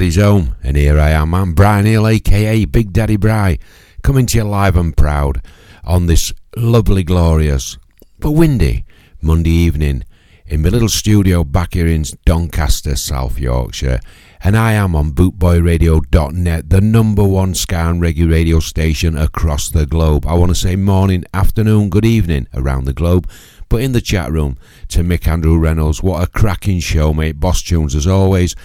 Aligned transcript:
daddy's 0.00 0.16
home. 0.16 0.56
And 0.62 0.78
here 0.78 0.98
I 0.98 1.10
am. 1.10 1.34
I'm 1.34 1.52
Brian 1.52 1.84
Hill, 1.84 2.08
aka 2.08 2.64
Big 2.64 2.90
Daddy 2.90 3.18
Bri, 3.18 3.58
coming 4.02 4.24
to 4.24 4.38
you 4.38 4.44
live 4.44 4.74
and 4.74 4.96
proud 4.96 5.42
on 5.84 6.06
this 6.06 6.32
lovely, 6.56 7.02
glorious, 7.02 7.76
but 8.18 8.30
windy 8.30 8.86
Monday 9.20 9.50
evening 9.50 10.04
in 10.46 10.62
my 10.62 10.70
little 10.70 10.88
studio 10.88 11.44
back 11.44 11.74
here 11.74 11.86
in 11.86 12.04
Doncaster, 12.24 12.96
South 12.96 13.38
Yorkshire. 13.38 14.00
And 14.42 14.56
I 14.56 14.72
am 14.72 14.96
on 14.96 15.10
bootboyradio.net, 15.10 16.70
the 16.70 16.80
number 16.80 17.24
one 17.24 17.54
ska 17.54 17.76
and 17.76 18.00
reggae 18.00 18.30
radio 18.30 18.58
station 18.58 19.18
across 19.18 19.68
the 19.68 19.84
globe. 19.84 20.24
I 20.26 20.32
want 20.32 20.48
to 20.48 20.54
say 20.54 20.76
morning, 20.76 21.26
afternoon, 21.34 21.90
good 21.90 22.06
evening 22.06 22.48
around 22.54 22.86
the 22.86 22.94
globe. 22.94 23.28
But 23.68 23.82
in 23.82 23.92
the 23.92 24.00
chat 24.00 24.32
room 24.32 24.56
to 24.88 25.00
Mick 25.00 25.28
Andrew 25.28 25.58
Reynolds, 25.58 26.02
what 26.02 26.22
a 26.22 26.26
cracking 26.26 26.80
show, 26.80 27.12
mate. 27.12 27.38
Boss 27.38 27.60
tunes 27.62 27.94
as 27.94 28.06
always. 28.06 28.56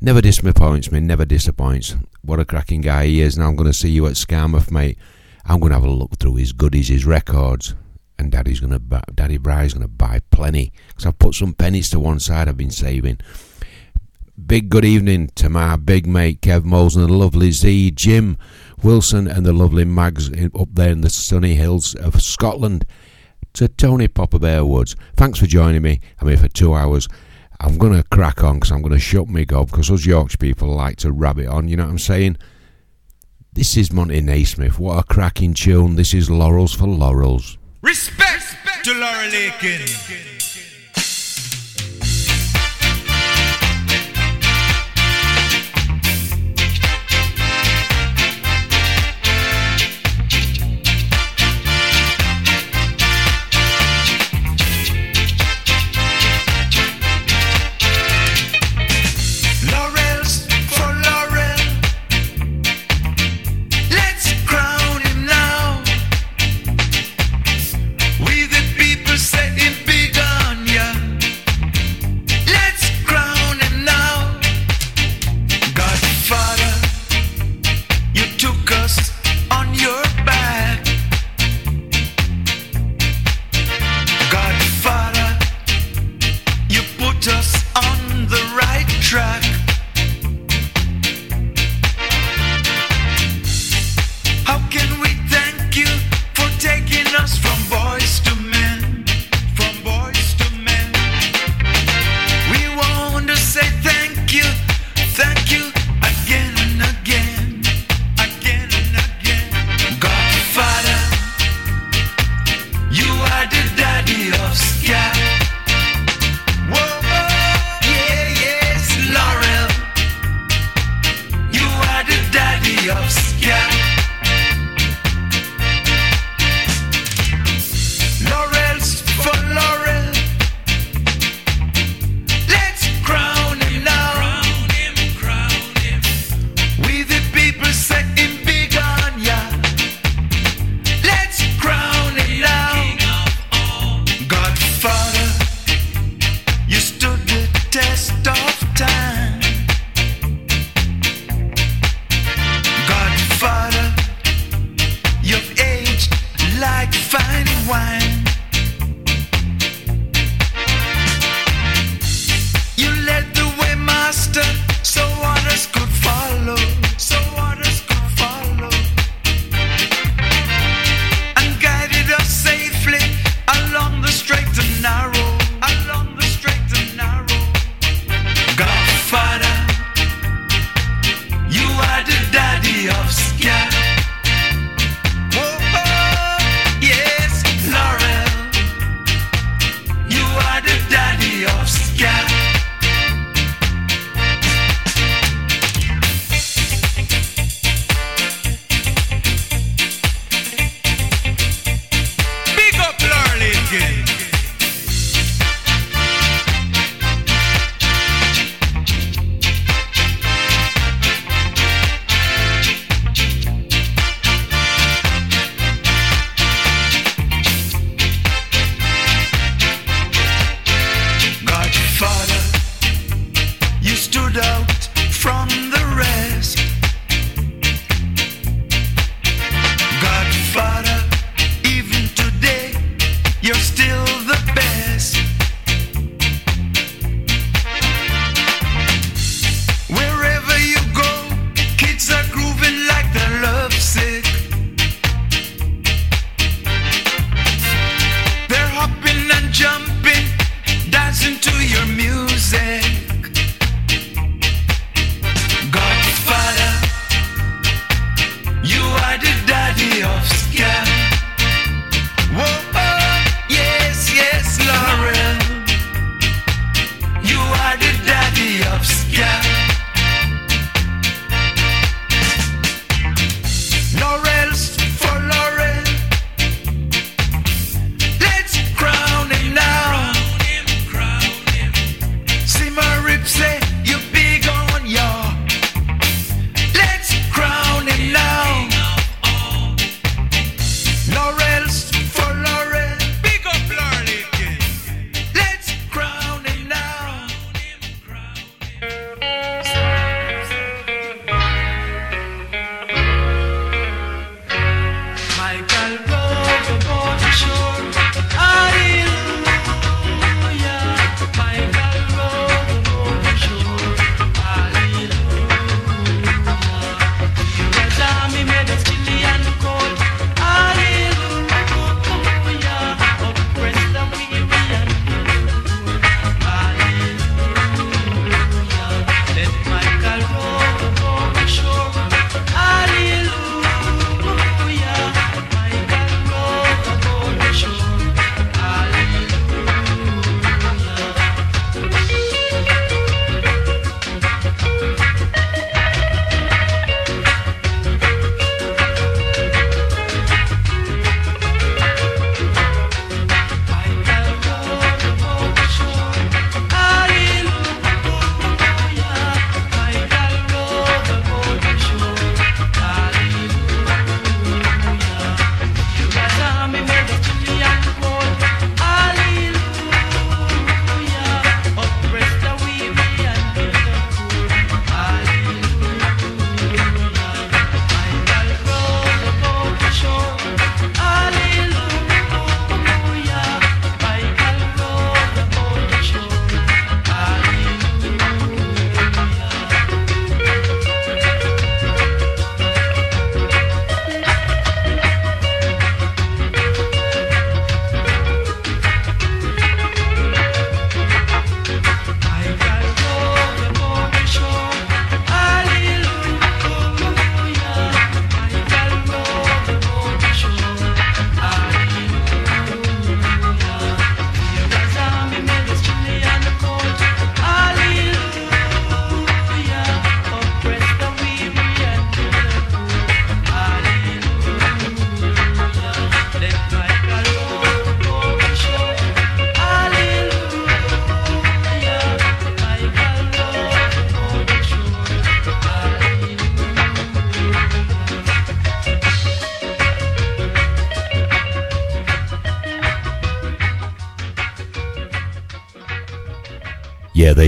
Never 0.00 0.20
disappoints 0.20 0.92
me, 0.92 1.00
never 1.00 1.24
disappoints. 1.24 1.96
What 2.22 2.38
a 2.38 2.44
cracking 2.44 2.82
guy 2.82 3.06
he 3.06 3.20
is. 3.20 3.36
Now 3.36 3.48
I'm 3.48 3.56
going 3.56 3.70
to 3.70 3.76
see 3.76 3.90
you 3.90 4.06
at 4.06 4.12
Skamouth, 4.12 4.70
mate. 4.70 4.96
I'm 5.44 5.58
going 5.58 5.70
to 5.70 5.74
have 5.74 5.84
a 5.84 5.90
look 5.90 6.18
through 6.18 6.36
his 6.36 6.52
goodies, 6.52 6.86
his 6.86 7.04
records. 7.04 7.74
And 8.16 8.30
Daddy's 8.30 8.60
going 8.60 8.72
to, 8.72 8.78
buy, 8.78 9.02
Daddy 9.12 9.38
Bri's 9.38 9.74
going 9.74 9.82
to 9.82 9.88
buy 9.88 10.20
plenty. 10.30 10.72
Because 10.88 11.06
I've 11.06 11.18
put 11.18 11.34
some 11.34 11.52
pennies 11.52 11.90
to 11.90 11.98
one 11.98 12.20
side 12.20 12.48
I've 12.48 12.56
been 12.56 12.70
saving. 12.70 13.18
Big 14.46 14.68
good 14.68 14.84
evening 14.84 15.30
to 15.34 15.48
my 15.48 15.74
big 15.74 16.06
mate 16.06 16.42
Kev 16.42 16.62
Moles 16.62 16.94
and 16.94 17.08
the 17.08 17.12
lovely 17.12 17.50
Z, 17.50 17.90
Jim 17.90 18.38
Wilson 18.84 19.26
and 19.26 19.44
the 19.44 19.52
lovely 19.52 19.84
Mags 19.84 20.30
up 20.54 20.68
there 20.74 20.90
in 20.90 21.00
the 21.00 21.10
sunny 21.10 21.56
hills 21.56 21.96
of 21.96 22.22
Scotland. 22.22 22.86
To 23.54 23.66
Tony 23.66 24.06
Popper 24.06 24.38
Bear 24.38 24.64
Woods. 24.64 24.94
Thanks 25.16 25.40
for 25.40 25.46
joining 25.46 25.82
me. 25.82 26.00
I'm 26.20 26.28
here 26.28 26.36
for 26.36 26.46
two 26.46 26.74
hours. 26.74 27.08
I'm 27.60 27.76
going 27.76 27.94
to 27.94 28.08
crack 28.08 28.44
on 28.44 28.54
because 28.54 28.70
I'm 28.70 28.82
going 28.82 28.92
to 28.92 29.00
shut 29.00 29.28
me 29.28 29.44
gob 29.44 29.70
because 29.70 29.90
us 29.90 30.06
Yorkshire 30.06 30.38
people 30.38 30.68
like 30.68 30.96
to 30.98 31.12
rabbit 31.12 31.48
on, 31.48 31.68
you 31.68 31.76
know 31.76 31.84
what 31.84 31.90
I'm 31.90 31.98
saying? 31.98 32.38
This 33.52 33.76
is 33.76 33.92
Monty 33.92 34.20
Neysmith. 34.20 34.78
What 34.78 34.98
a 34.98 35.02
cracking 35.02 35.54
tune. 35.54 35.96
This 35.96 36.14
is 36.14 36.30
Laurels 36.30 36.74
for 36.74 36.86
Laurels. 36.86 37.58
Respect, 37.82 38.56
to 38.84 38.94
Laurel 38.94 39.34
Aitken. 39.34 40.37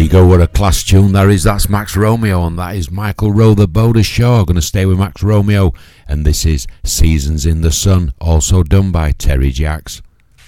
you 0.00 0.08
go. 0.08 0.26
What 0.26 0.40
a 0.40 0.46
class 0.46 0.82
tune 0.82 1.12
there 1.12 1.28
is. 1.28 1.44
That's 1.44 1.68
Max 1.68 1.94
Romeo, 1.96 2.46
and 2.46 2.58
that 2.58 2.74
is 2.74 2.90
Michael 2.90 3.32
Row, 3.32 3.52
the 3.54 3.68
Boat 3.68 3.98
Ashore. 3.98 4.46
Going 4.46 4.54
to 4.54 4.62
stay 4.62 4.86
with 4.86 4.98
Max 4.98 5.22
Romeo, 5.22 5.72
and 6.08 6.24
this 6.24 6.46
is 6.46 6.66
Seasons 6.84 7.44
in 7.44 7.60
the 7.60 7.72
Sun, 7.72 8.14
also 8.20 8.62
done 8.62 8.92
by 8.92 9.12
Terry 9.12 9.50
Jacks. 9.50 10.00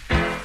Goodbye 0.09 0.39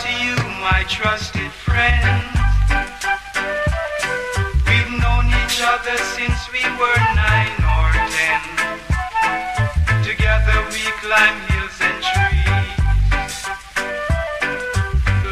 to 0.00 0.24
you, 0.24 0.36
my 0.60 0.84
trusted 0.88 1.50
friend. 1.50 2.31
climb 11.12 11.40
hills 11.50 11.78
and 11.88 11.98
trees. 12.08 13.34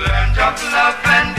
Learned 0.05 0.39
of 0.47 0.57
love 0.77 1.01
and 1.17 1.30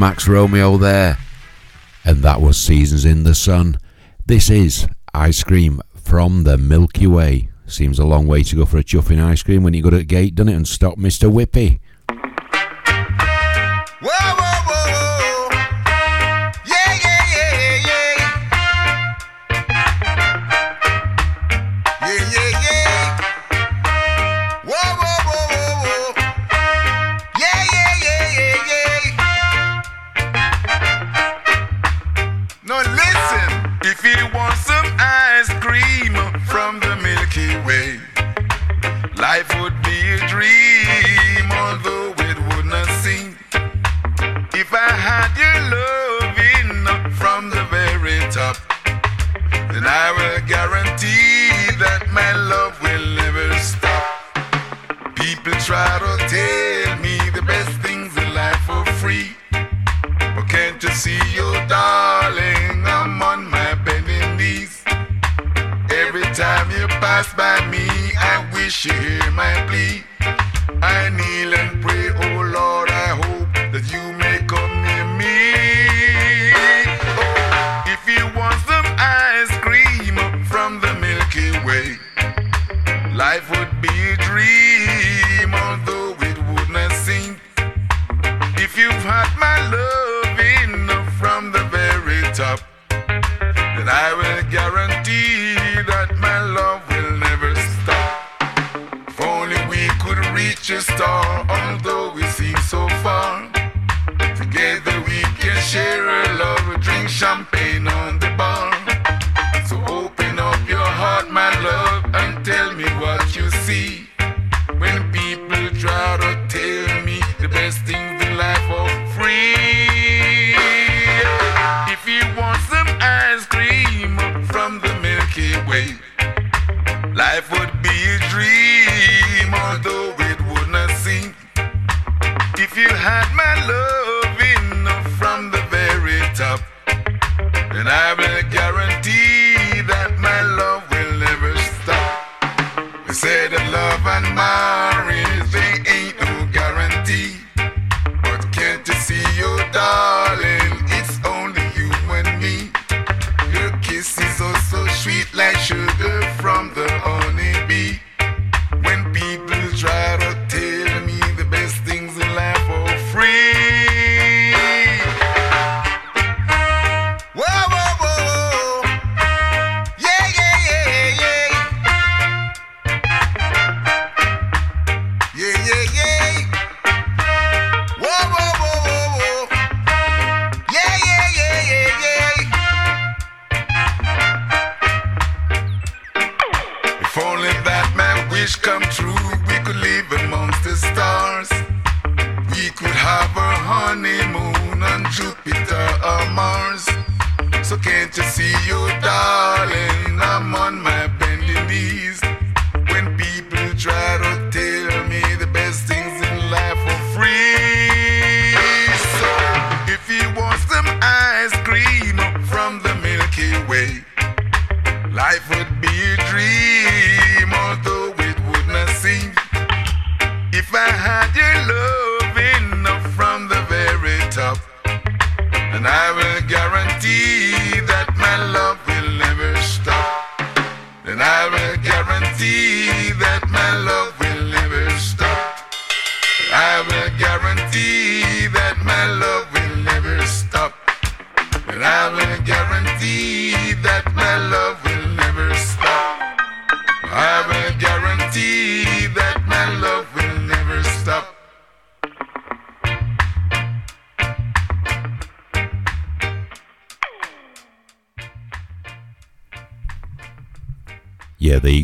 Max 0.00 0.26
Romeo 0.26 0.78
there. 0.78 1.18
And 2.06 2.22
that 2.22 2.40
was 2.40 2.56
Seasons 2.56 3.04
in 3.04 3.24
the 3.24 3.34
Sun. 3.34 3.76
This 4.24 4.48
is 4.48 4.88
Ice 5.12 5.44
Cream 5.44 5.82
from 5.94 6.44
the 6.44 6.56
Milky 6.56 7.06
Way. 7.06 7.50
Seems 7.66 7.98
a 7.98 8.06
long 8.06 8.26
way 8.26 8.42
to 8.44 8.56
go 8.56 8.64
for 8.64 8.78
a 8.78 8.82
chuffing 8.82 9.22
ice 9.22 9.42
cream 9.42 9.62
when 9.62 9.74
you 9.74 9.82
go 9.82 9.90
to 9.90 9.98
the 9.98 10.04
gate, 10.04 10.34
doesn't 10.34 10.54
it? 10.54 10.56
And 10.56 10.66
stop 10.66 10.96
Mr. 10.96 11.30
Whippy. 11.30 11.80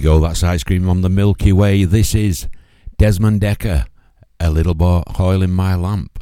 go. 0.06 0.20
That's 0.20 0.44
ice 0.44 0.62
cream 0.62 0.88
on 0.88 1.00
the 1.00 1.08
Milky 1.08 1.52
Way. 1.52 1.82
This 1.82 2.14
is 2.14 2.46
Desmond 2.96 3.40
Dekker, 3.40 3.86
a 4.38 4.50
little 4.50 4.74
boy 4.74 5.02
oiling 5.18 5.50
my 5.50 5.74
lamp. 5.74 6.15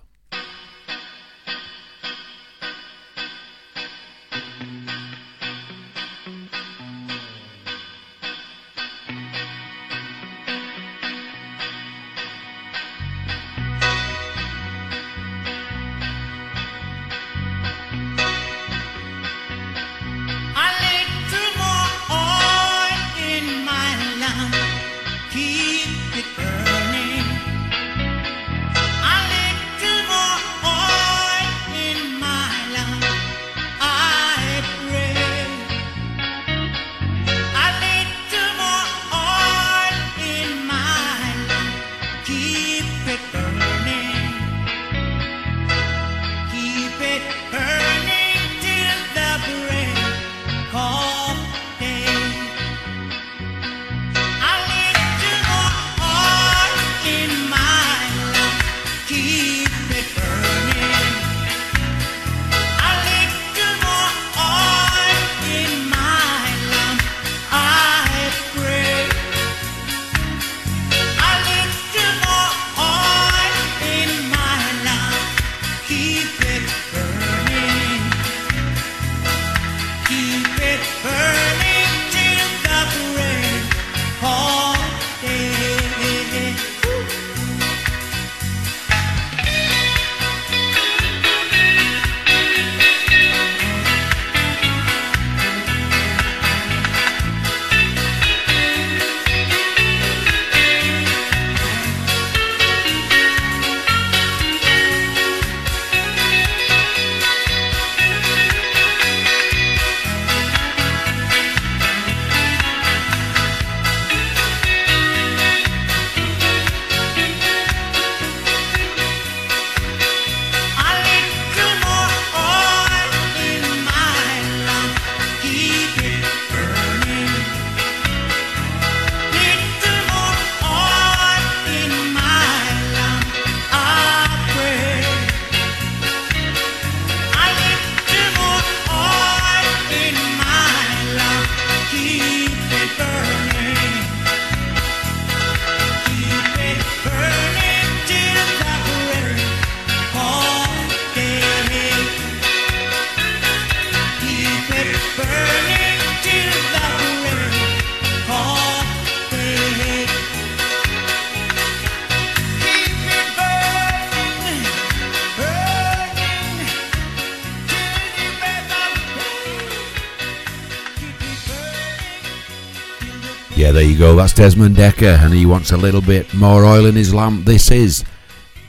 Desmond 174.35 174.75
Dekker 174.75 175.21
and 175.21 175.33
he 175.33 175.47
wants 175.47 175.71
a 175.71 175.77
little 175.77 176.01
bit 176.01 176.35
more 176.35 176.65
oil 176.65 176.87
in 176.87 176.97
his 176.97 177.15
lamp. 177.15 177.45
This 177.45 177.71
is 177.71 178.05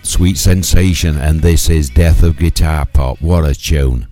Sweet 0.03 0.37
Sensation 0.37 1.17
and 1.17 1.41
this 1.41 1.69
is 1.69 1.89
Death 1.89 2.21
of 2.21 2.37
Guitar 2.37 2.85
Pop. 2.85 3.19
What 3.19 3.45
a 3.45 3.55
tune! 3.55 4.07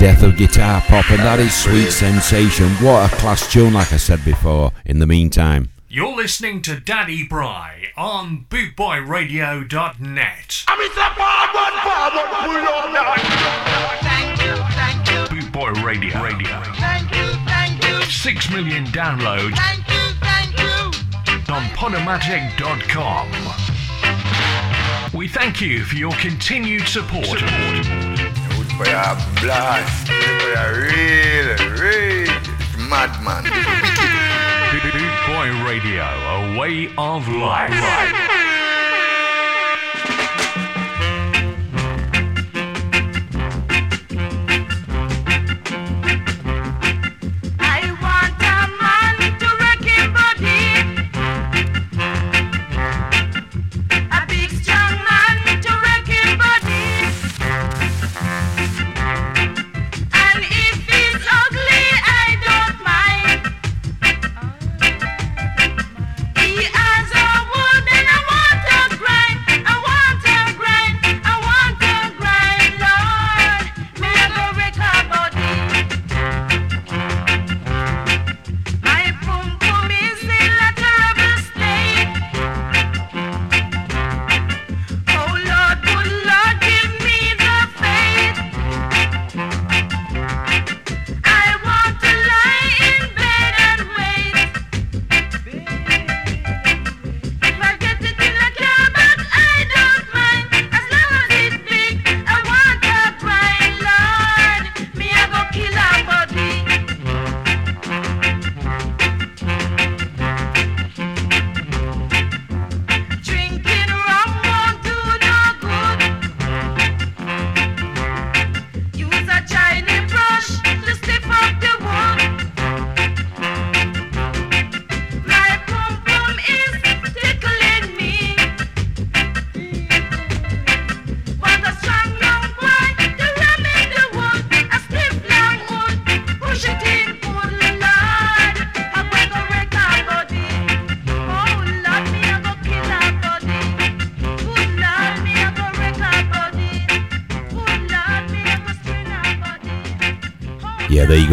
Death 0.00 0.22
of 0.22 0.36
Guitar 0.38 0.80
Pop, 0.80 1.10
and 1.10 1.20
that 1.20 1.38
is 1.40 1.54
Sweet 1.54 1.90
Sensation. 1.90 2.70
What 2.82 3.12
a 3.12 3.16
class 3.16 3.52
tune, 3.52 3.74
like 3.74 3.92
I 3.92 3.98
said 3.98 4.24
before, 4.24 4.72
in 4.86 4.98
the 4.98 5.06
meantime. 5.06 5.68
You're 5.90 6.16
listening 6.16 6.62
to 6.62 6.80
Daddy 6.80 7.28
Bri 7.28 7.90
on 7.98 8.46
bootboyradio.net. 8.48 10.64
I 10.68 10.78
mean, 10.78 10.90
Thank 14.00 14.40
you, 14.40 14.56
thank 14.72 15.06
you. 15.06 15.26
Bootboy 15.36 15.84
Radio. 15.84 16.22
Radio. 16.22 16.62
Thank 16.76 17.14
you, 17.14 17.34
thank 17.44 17.84
you. 17.84 18.00
Six 18.10 18.48
million 18.50 18.86
downloads. 18.86 19.54
Thank 19.54 19.86
you, 19.86 20.14
thank 20.22 20.58
you. 20.58 20.92
On 21.52 21.62
Podomatic.com. 21.76 23.28
We 25.12 25.28
thank 25.28 25.60
you 25.60 25.84
for 25.84 25.96
your 25.96 26.12
continued 26.12 26.88
support. 26.88 27.26
support. 27.26 28.09
We 28.80 28.88
are 28.88 29.14
blast. 29.42 30.08
We 30.08 30.54
are 30.54 30.72
real, 30.72 31.48
real 31.76 32.32
madman. 32.88 33.44
Big 34.72 34.94
Boy 35.26 35.50
Radio, 35.68 36.04
a 36.04 36.58
way 36.58 36.88
of 36.96 37.28
life. 37.28 38.49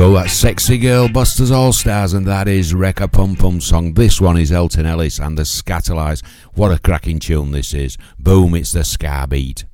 ago, 0.08 0.16
that 0.16 0.30
Sexy 0.30 0.78
Girl 0.78 1.10
Busters 1.10 1.52
All 1.52 1.74
Stars, 1.74 2.14
and 2.14 2.26
that 2.28 2.48
is 2.48 2.74
Rekka 2.74 3.12
Pum 3.12 3.36
Pum 3.36 3.60
song. 3.60 3.94
This 3.94 4.22
one 4.22 4.38
is 4.38 4.54
Alton 4.54 4.86
Ellis 4.86 5.20
and 5.20 5.38
the 5.38 5.44
Skatalites. 5.44 6.26
What 6.54 6.72
a 6.72 6.80
cracking 6.80 7.20
tune 7.20 7.52
this 7.52 7.74
is. 7.74 7.98
Boom, 8.18 8.56
it's 8.56 8.72
the 8.72 8.86
Ska 8.86 9.28
Beat. 9.30 9.66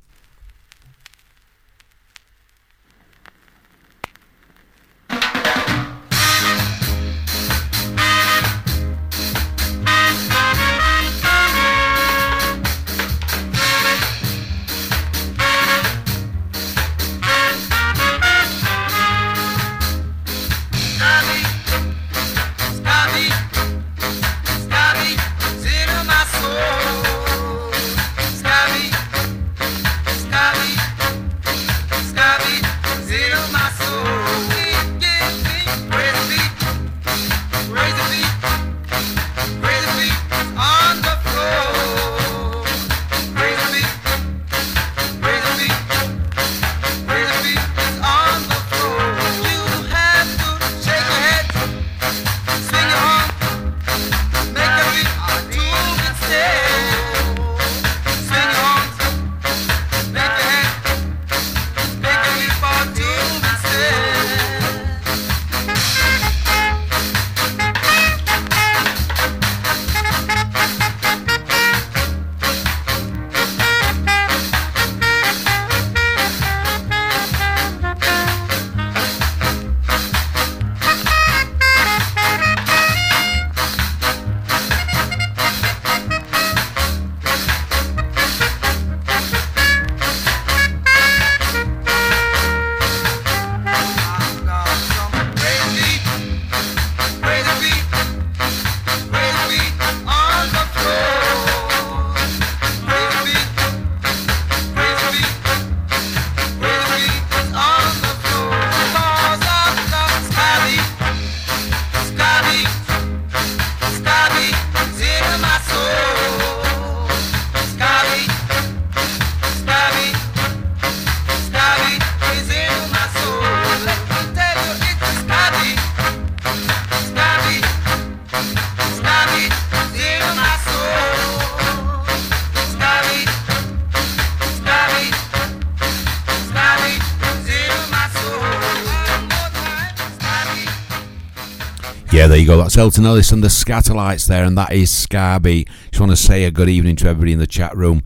You 142.44 142.48
go. 142.48 142.58
That's 142.58 142.76
Alton 142.76 143.06
Ellis 143.06 143.32
and 143.32 143.42
the 143.42 143.48
Skatalites 143.48 144.28
there, 144.28 144.44
and 144.44 144.58
that 144.58 144.70
is 144.70 144.90
Ska 144.90 145.40
Beat. 145.42 145.66
Just 145.90 145.98
want 145.98 146.12
to 146.12 146.16
say 146.16 146.44
a 146.44 146.50
good 146.50 146.68
evening 146.68 146.94
to 146.96 147.08
everybody 147.08 147.32
in 147.32 147.38
the 147.38 147.46
chat 147.46 147.74
room 147.74 148.02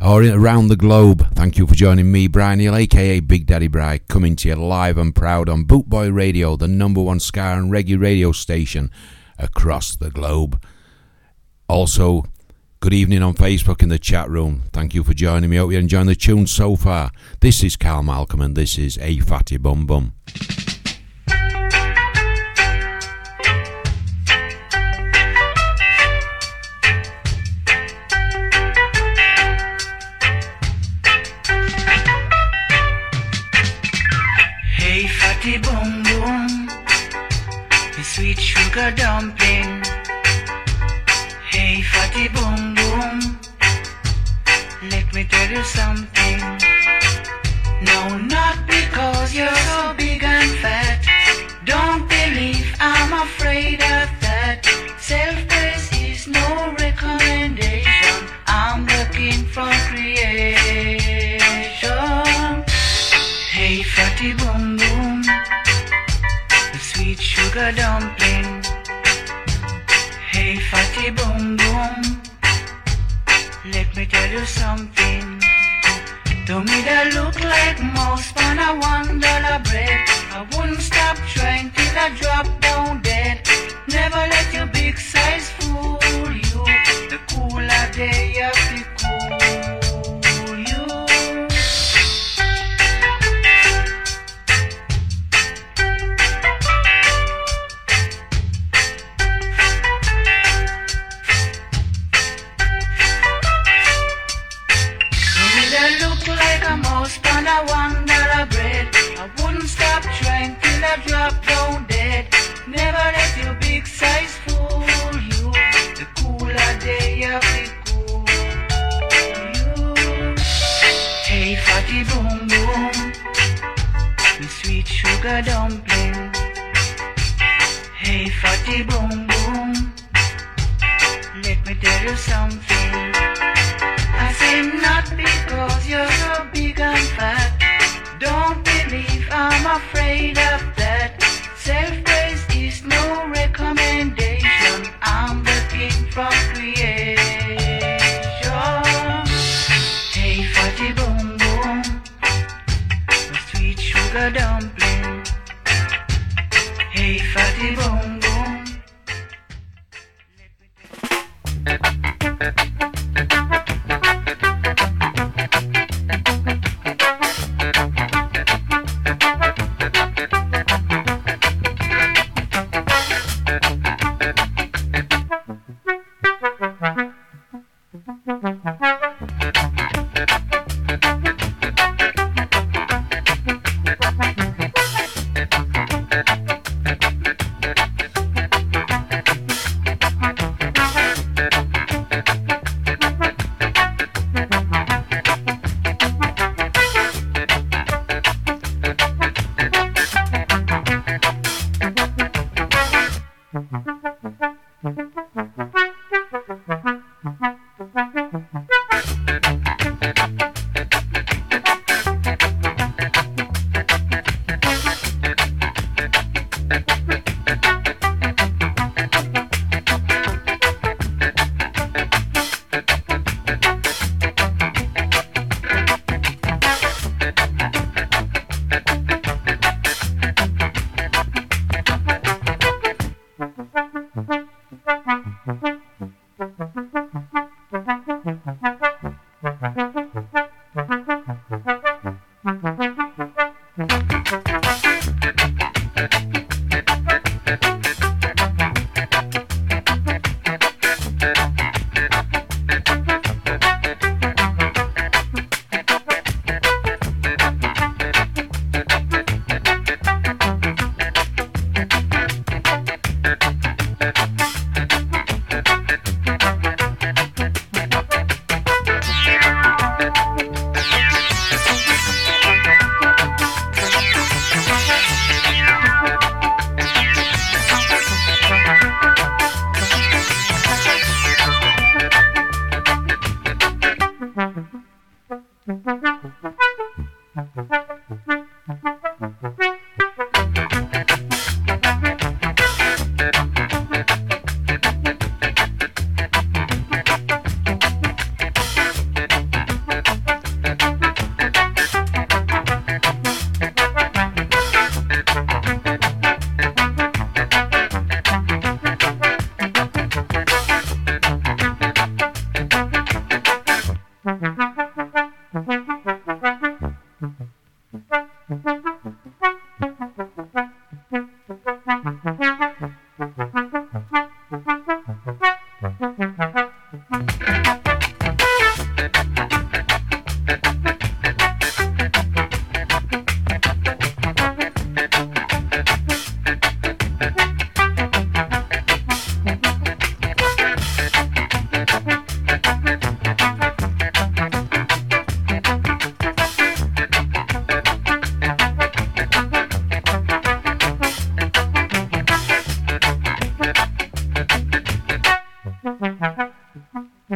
or 0.00 0.22
around 0.22 0.68
the 0.68 0.76
globe. 0.76 1.26
Thank 1.34 1.58
you 1.58 1.66
for 1.66 1.74
joining 1.74 2.12
me, 2.12 2.28
Brian 2.28 2.60
Neal, 2.60 2.76
aka 2.76 3.18
Big 3.18 3.46
Daddy 3.46 3.66
Bri, 3.66 3.98
coming 4.06 4.36
to 4.36 4.48
you 4.48 4.54
live 4.54 4.96
and 4.96 5.12
proud 5.12 5.48
on 5.48 5.64
Bootboy 5.64 6.14
Radio, 6.14 6.54
the 6.54 6.68
number 6.68 7.02
one 7.02 7.18
ska 7.18 7.40
and 7.40 7.72
reggae 7.72 8.00
radio 8.00 8.30
station 8.30 8.92
across 9.40 9.96
the 9.96 10.12
globe. 10.12 10.64
Also, 11.68 12.26
good 12.78 12.94
evening 12.94 13.24
on 13.24 13.34
Facebook 13.34 13.82
in 13.82 13.88
the 13.88 13.98
chat 13.98 14.30
room. 14.30 14.62
Thank 14.72 14.94
you 14.94 15.02
for 15.02 15.14
joining 15.14 15.50
me. 15.50 15.56
Hope 15.56 15.72
you're 15.72 15.80
enjoying 15.80 16.06
the 16.06 16.14
tune 16.14 16.46
so 16.46 16.76
far. 16.76 17.10
This 17.40 17.64
is 17.64 17.74
Carl 17.74 18.04
Malcolm, 18.04 18.40
and 18.40 18.56
this 18.56 18.78
is 18.78 18.98
A 18.98 19.18
Fatty 19.18 19.56
Bum 19.56 19.84
Bum. 19.84 20.12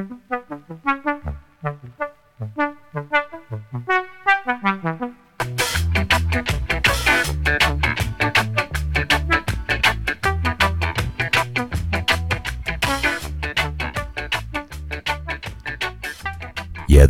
Thank 0.09 1.05
you. 1.07 1.14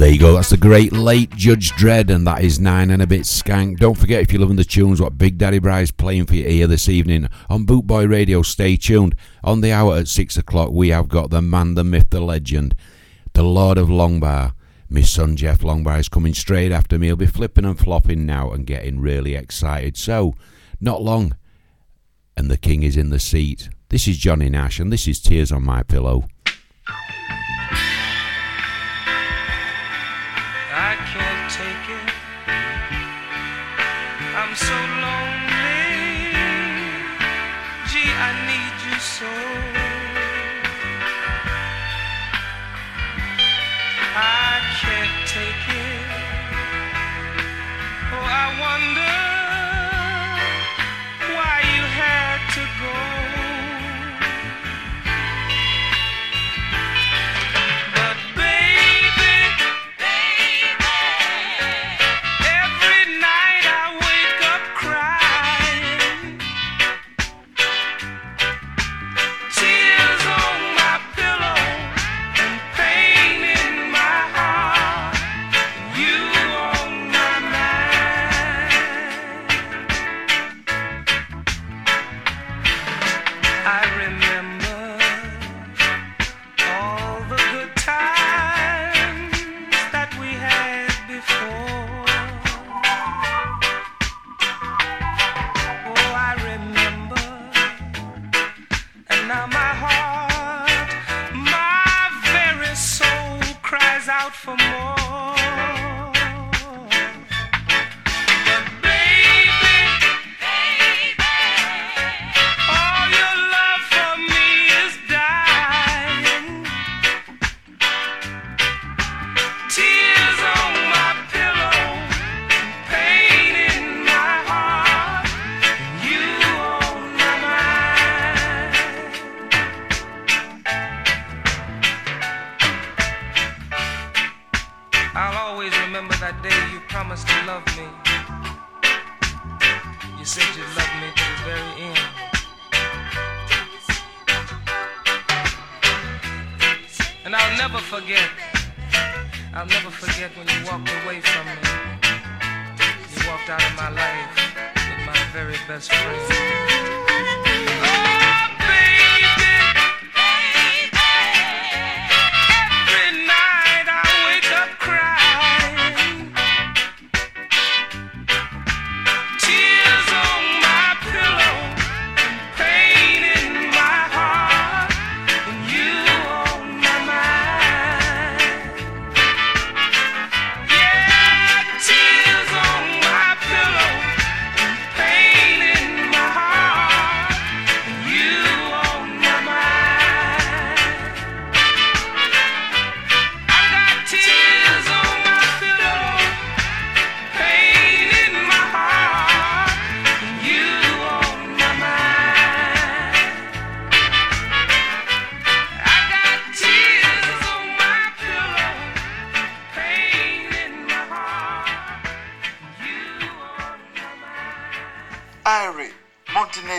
There 0.05 0.13
you 0.13 0.19
go. 0.19 0.35
That's 0.35 0.51
the 0.51 0.59
great 0.59 0.93
late 0.93 1.31
Judge 1.31 1.71
Dredd, 1.73 2.11
and 2.11 2.27
that 2.27 2.45
is 2.45 2.61
nine 2.61 2.91
and 2.91 3.01
a 3.01 3.07
bit 3.07 3.23
skank. 3.23 3.79
Don't 3.79 3.97
forget, 3.97 4.21
if 4.21 4.31
you're 4.31 4.43
loving 4.43 4.57
the 4.57 4.63
tunes, 4.63 5.01
what 5.01 5.17
Big 5.17 5.39
Daddy 5.39 5.59
Bri's 5.59 5.91
playing 5.91 6.27
for 6.27 6.35
your 6.35 6.47
ear 6.47 6.67
this 6.67 6.91
evening 6.91 7.27
on 7.49 7.65
Bootboy 7.65 8.11
Radio. 8.11 8.43
Stay 8.43 8.77
tuned. 8.77 9.17
On 9.43 9.63
the 9.63 9.73
hour 9.73 9.97
at 9.97 10.09
six 10.09 10.37
o'clock, 10.37 10.73
we 10.73 10.91
have 10.91 11.09
got 11.09 11.31
the 11.31 11.41
man, 11.41 11.75
the 11.75 11.85
myth, 11.85 12.11
the 12.11 12.21
legend, 12.21 12.75
the 13.33 13.45
Lord 13.45 13.79
of 13.79 13.89
Longbar. 13.89 14.53
My 14.91 15.01
son 15.01 15.37
Jeff 15.37 15.61
Longbar 15.61 16.01
is 16.01 16.11
coming 16.11 16.35
straight 16.35 16.71
after 16.71 16.99
me. 16.99 17.07
He'll 17.07 17.17
be 17.17 17.25
flipping 17.25 17.65
and 17.65 17.79
flopping 17.79 18.27
now 18.27 18.51
and 18.51 18.67
getting 18.67 19.01
really 19.01 19.35
excited. 19.35 19.97
So, 19.97 20.35
not 20.83 21.01
long, 21.01 21.35
and 22.37 22.51
the 22.51 22.59
king 22.59 22.83
is 22.83 22.99
in 22.99 23.09
the 23.09 23.19
seat. 23.19 23.71
This 23.89 24.07
is 24.07 24.19
Johnny 24.19 24.51
Nash, 24.51 24.79
and 24.79 24.93
this 24.93 25.09
is 25.09 25.19
Tears 25.19 25.51
on 25.51 25.65
My 25.65 25.83
Pillow. 25.83 26.25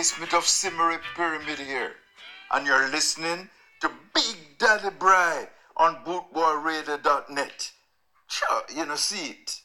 Smith 0.06 0.36
of 0.36 0.44
Simmery 0.44 1.00
Pyramid 1.16 1.58
here. 1.58 1.94
And 2.52 2.68
you're 2.68 2.92
listening 2.92 3.50
to 3.82 3.90
Big 4.14 4.38
Daddy 4.60 4.90
Bri 5.00 5.48
on 5.78 5.96
bootboyradio.net. 6.06 7.72
Sure, 8.28 8.62
you 8.76 8.86
know, 8.86 8.96
see 8.96 9.32
it. 9.32 9.62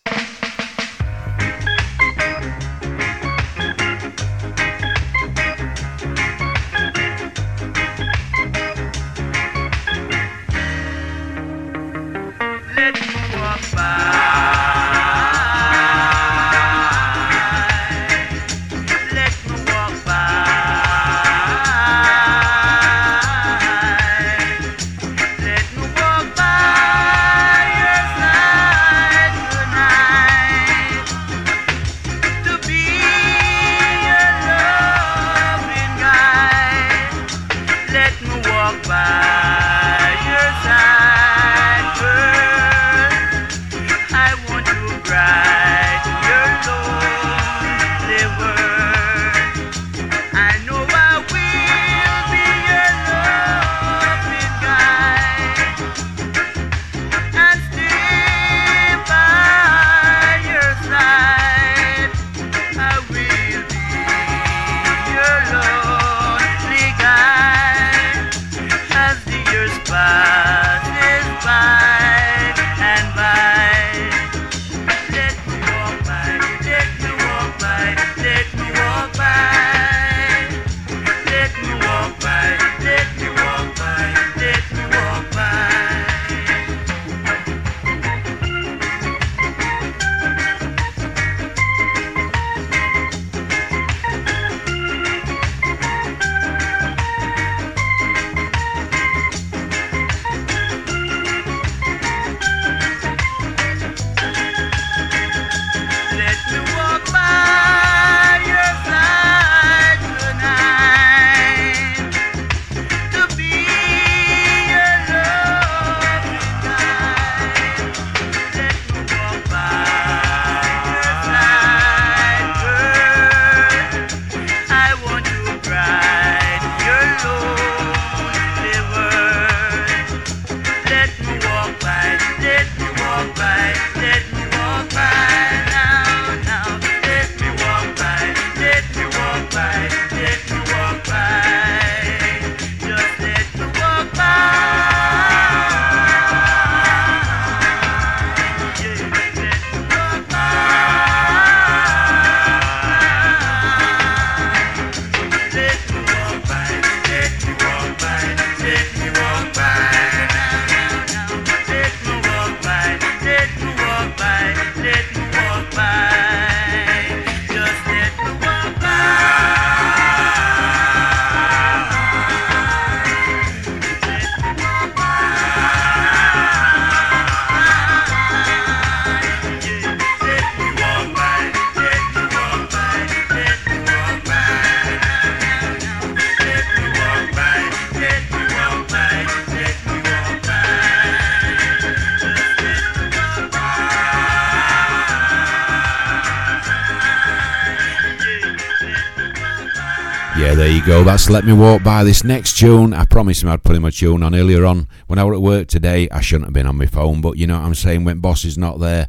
That's 201.04 201.30
Let 201.30 201.44
Me 201.44 201.52
Walk 201.52 201.82
By. 201.82 202.04
This 202.04 202.24
next 202.24 202.58
tune, 202.58 202.92
I 202.92 203.04
promised 203.04 203.42
him 203.42 203.48
I'd 203.48 203.62
put 203.62 203.74
him 203.74 203.84
a 203.84 203.90
tune 203.90 204.22
on 204.22 204.34
earlier 204.34 204.66
on. 204.66 204.86
When 205.06 205.18
I 205.18 205.24
were 205.24 205.34
at 205.34 205.40
work 205.40 205.68
today, 205.68 206.08
I 206.10 206.20
shouldn't 206.20 206.46
have 206.46 206.52
been 206.52 206.66
on 206.66 206.76
my 206.76 206.86
phone, 206.86 207.20
but 207.20 207.36
you 207.36 207.46
know 207.46 207.58
what 207.58 207.64
I'm 207.64 207.74
saying? 207.74 208.04
When 208.04 208.20
boss 208.20 208.44
is 208.44 208.58
not 208.58 208.80
there, 208.80 209.08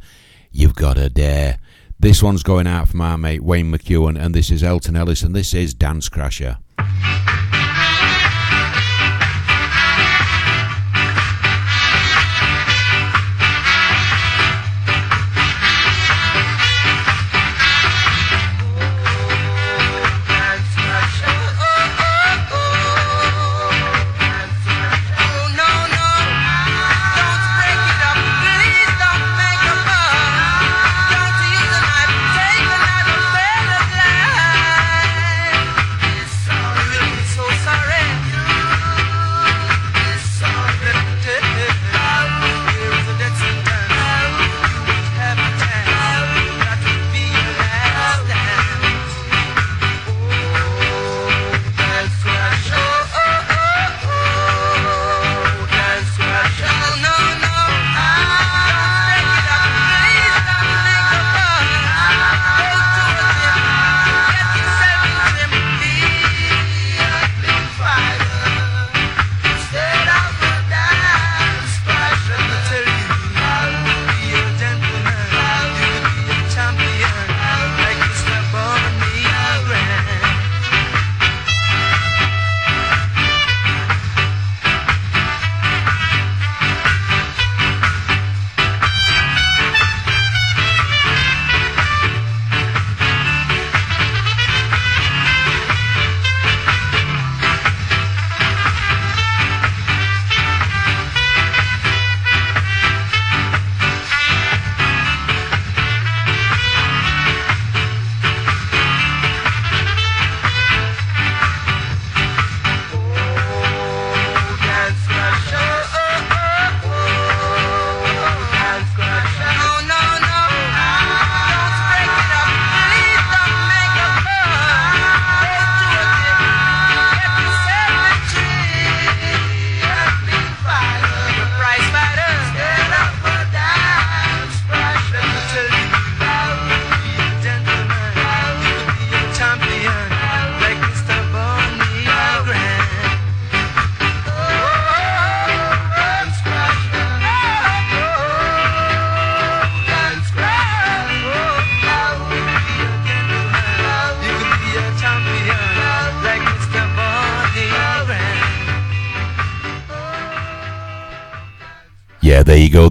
you've 0.52 0.76
got 0.76 0.96
to 0.96 1.10
dare. 1.10 1.60
This 2.00 2.24
one's 2.24 2.44
going 2.44 2.66
out 2.66 2.90
for 2.90 2.98
my 2.98 3.16
mate 3.16 3.44
Wayne 3.44 3.72
McEwen, 3.72 4.20
and 4.20 4.34
this 4.34 4.52
is 4.52 4.64
Alton 4.64 4.96
Ellis, 4.96 5.22
and 5.22 5.36
this 5.36 5.54
is 5.54 5.74
Dance 5.74 6.08
Crasher. 6.08 6.58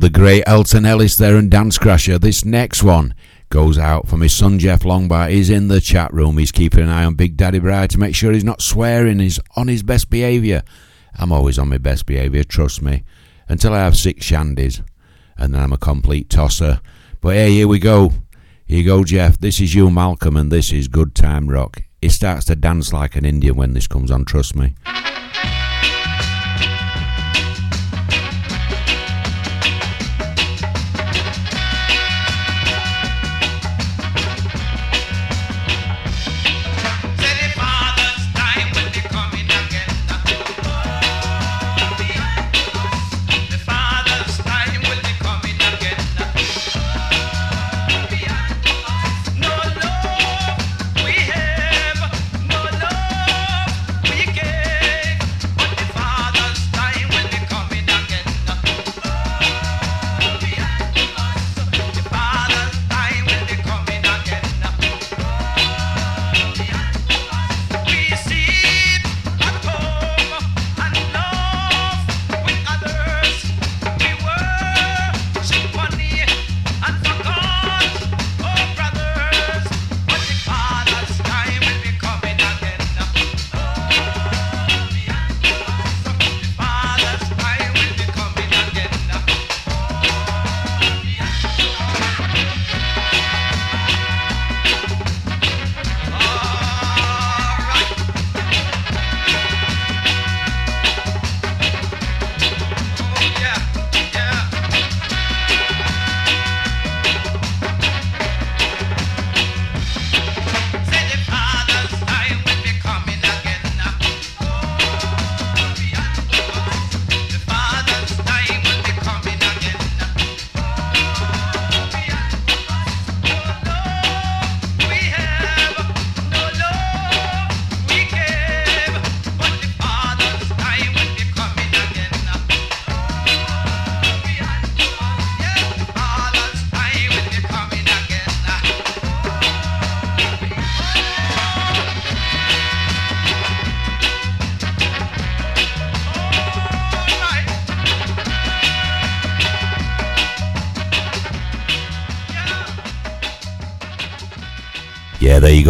the 0.00 0.08
great 0.08 0.42
Alton 0.48 0.86
Ellis 0.86 1.16
there 1.16 1.36
and 1.36 1.50
Dance 1.50 1.76
Crasher. 1.76 2.18
This 2.18 2.42
next 2.42 2.82
one 2.82 3.14
goes 3.50 3.76
out 3.76 4.08
for 4.08 4.16
my 4.16 4.28
son 4.28 4.58
Jeff 4.58 4.80
Longbar. 4.80 5.28
He's 5.28 5.50
in 5.50 5.68
the 5.68 5.78
chat 5.78 6.10
room. 6.14 6.38
He's 6.38 6.50
keeping 6.50 6.84
an 6.84 6.88
eye 6.88 7.04
on 7.04 7.16
Big 7.16 7.36
Daddy 7.36 7.58
Bride 7.58 7.90
to 7.90 7.98
make 7.98 8.14
sure 8.14 8.32
he's 8.32 8.42
not 8.42 8.62
swearing. 8.62 9.18
He's 9.18 9.38
on 9.56 9.68
his 9.68 9.82
best 9.82 10.08
behaviour. 10.08 10.62
I'm 11.18 11.32
always 11.32 11.58
on 11.58 11.68
my 11.68 11.76
best 11.76 12.06
behaviour, 12.06 12.44
trust 12.44 12.80
me. 12.80 13.04
Until 13.46 13.74
I 13.74 13.80
have 13.80 13.94
six 13.94 14.24
shandies, 14.24 14.82
and 15.36 15.52
then 15.52 15.62
I'm 15.62 15.72
a 15.72 15.78
complete 15.78 16.30
tosser. 16.30 16.80
But 17.20 17.34
hey, 17.34 17.50
here 17.50 17.68
we 17.68 17.78
go. 17.78 18.12
Here 18.64 18.78
you 18.78 18.84
go, 18.86 19.04
Jeff. 19.04 19.38
This 19.38 19.60
is 19.60 19.74
you, 19.74 19.90
Malcolm, 19.90 20.34
and 20.34 20.50
this 20.50 20.72
is 20.72 20.88
Good 20.88 21.14
Time 21.14 21.50
Rock. 21.50 21.82
He 22.00 22.08
starts 22.08 22.46
to 22.46 22.56
dance 22.56 22.94
like 22.94 23.16
an 23.16 23.26
Indian 23.26 23.54
when 23.54 23.74
this 23.74 23.86
comes 23.86 24.10
on, 24.10 24.24
trust 24.24 24.56
me. 24.56 24.74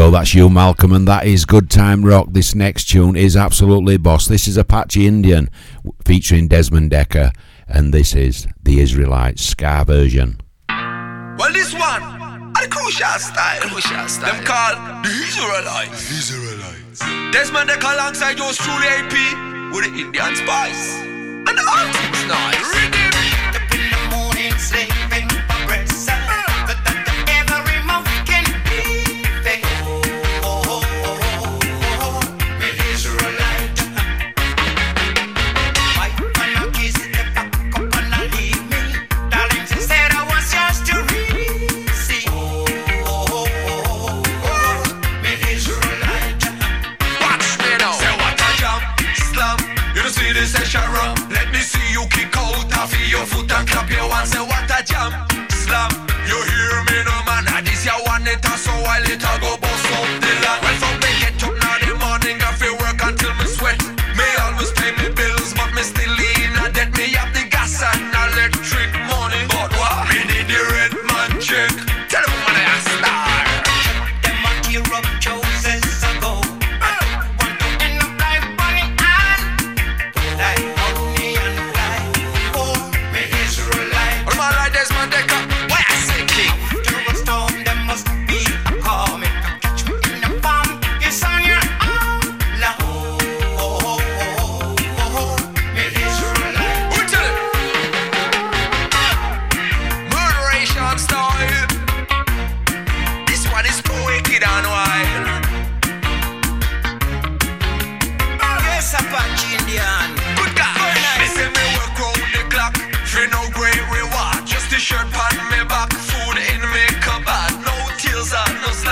go. 0.00 0.10
That's 0.10 0.32
Hugh, 0.34 0.48
Malcolm, 0.48 0.92
and 0.94 1.06
that 1.08 1.26
is 1.26 1.44
Good 1.44 1.68
Time 1.68 2.02
Rock. 2.02 2.28
This 2.30 2.54
next 2.54 2.86
tune 2.86 3.16
is 3.16 3.36
absolutely 3.36 3.98
boss. 3.98 4.28
This 4.28 4.48
is 4.48 4.56
Apache 4.56 5.06
Indian 5.06 5.50
featuring 6.06 6.48
Desmond 6.48 6.90
Dekker, 6.90 7.32
and 7.68 7.92
this 7.92 8.14
is 8.14 8.46
the 8.62 8.80
Israelite 8.80 9.38
ska 9.38 9.84
version. 9.86 10.40
Well, 10.70 11.52
this 11.52 11.74
one, 11.74 12.02
a 12.56 12.66
crucial 12.68 13.18
style. 13.18 13.60
Crucial 13.60 14.08
style. 14.08 14.32
Them 14.32 14.44
called 14.44 15.04
the 15.04 15.10
Israelites. 15.10 16.10
Israelites. 16.10 17.00
Desmond 17.32 17.68
Dekker 17.68 17.92
alongside 17.92 18.38
yours 18.38 18.56
truly 18.56 18.86
AP 18.86 19.74
with 19.74 19.84
the 19.84 20.00
Indian 20.00 20.34
Spice. 20.34 21.09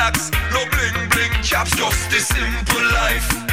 relax, 0.08 0.30
no 0.52 0.64
bling 0.70 1.08
bling 1.10 1.32
caps, 1.42 1.74
just 1.76 2.10
the 2.10 2.20
simple 2.20 2.82
life. 2.92 3.47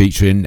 Featuring 0.00 0.46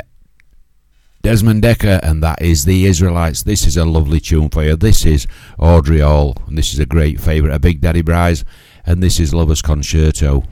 Desmond 1.22 1.62
Dekker, 1.62 1.99
and 2.01 2.24
that 2.24 2.41
is 2.41 2.66
The 2.66 2.88
Israelites. 2.88 3.43
This 3.43 3.68
is 3.68 3.78
a 3.78 3.86
lovely 3.86 4.20
tune 4.20 4.49
for 4.49 4.64
you. 4.64 4.76
This 4.76 5.06
is 5.06 5.28
Audrey 5.60 5.99
Hall, 5.99 6.36
and 6.47 6.58
this 6.58 6.74
is 6.74 6.80
a 6.80 6.88
great 6.88 7.22
favourite 7.22 7.54
of 7.54 7.62
Big 7.62 7.80
Daddy 7.80 8.01
Bri's, 8.01 8.43
and 8.84 9.04
this 9.04 9.20
is 9.20 9.32
Lover's 9.32 9.62
Concerto. 9.62 10.43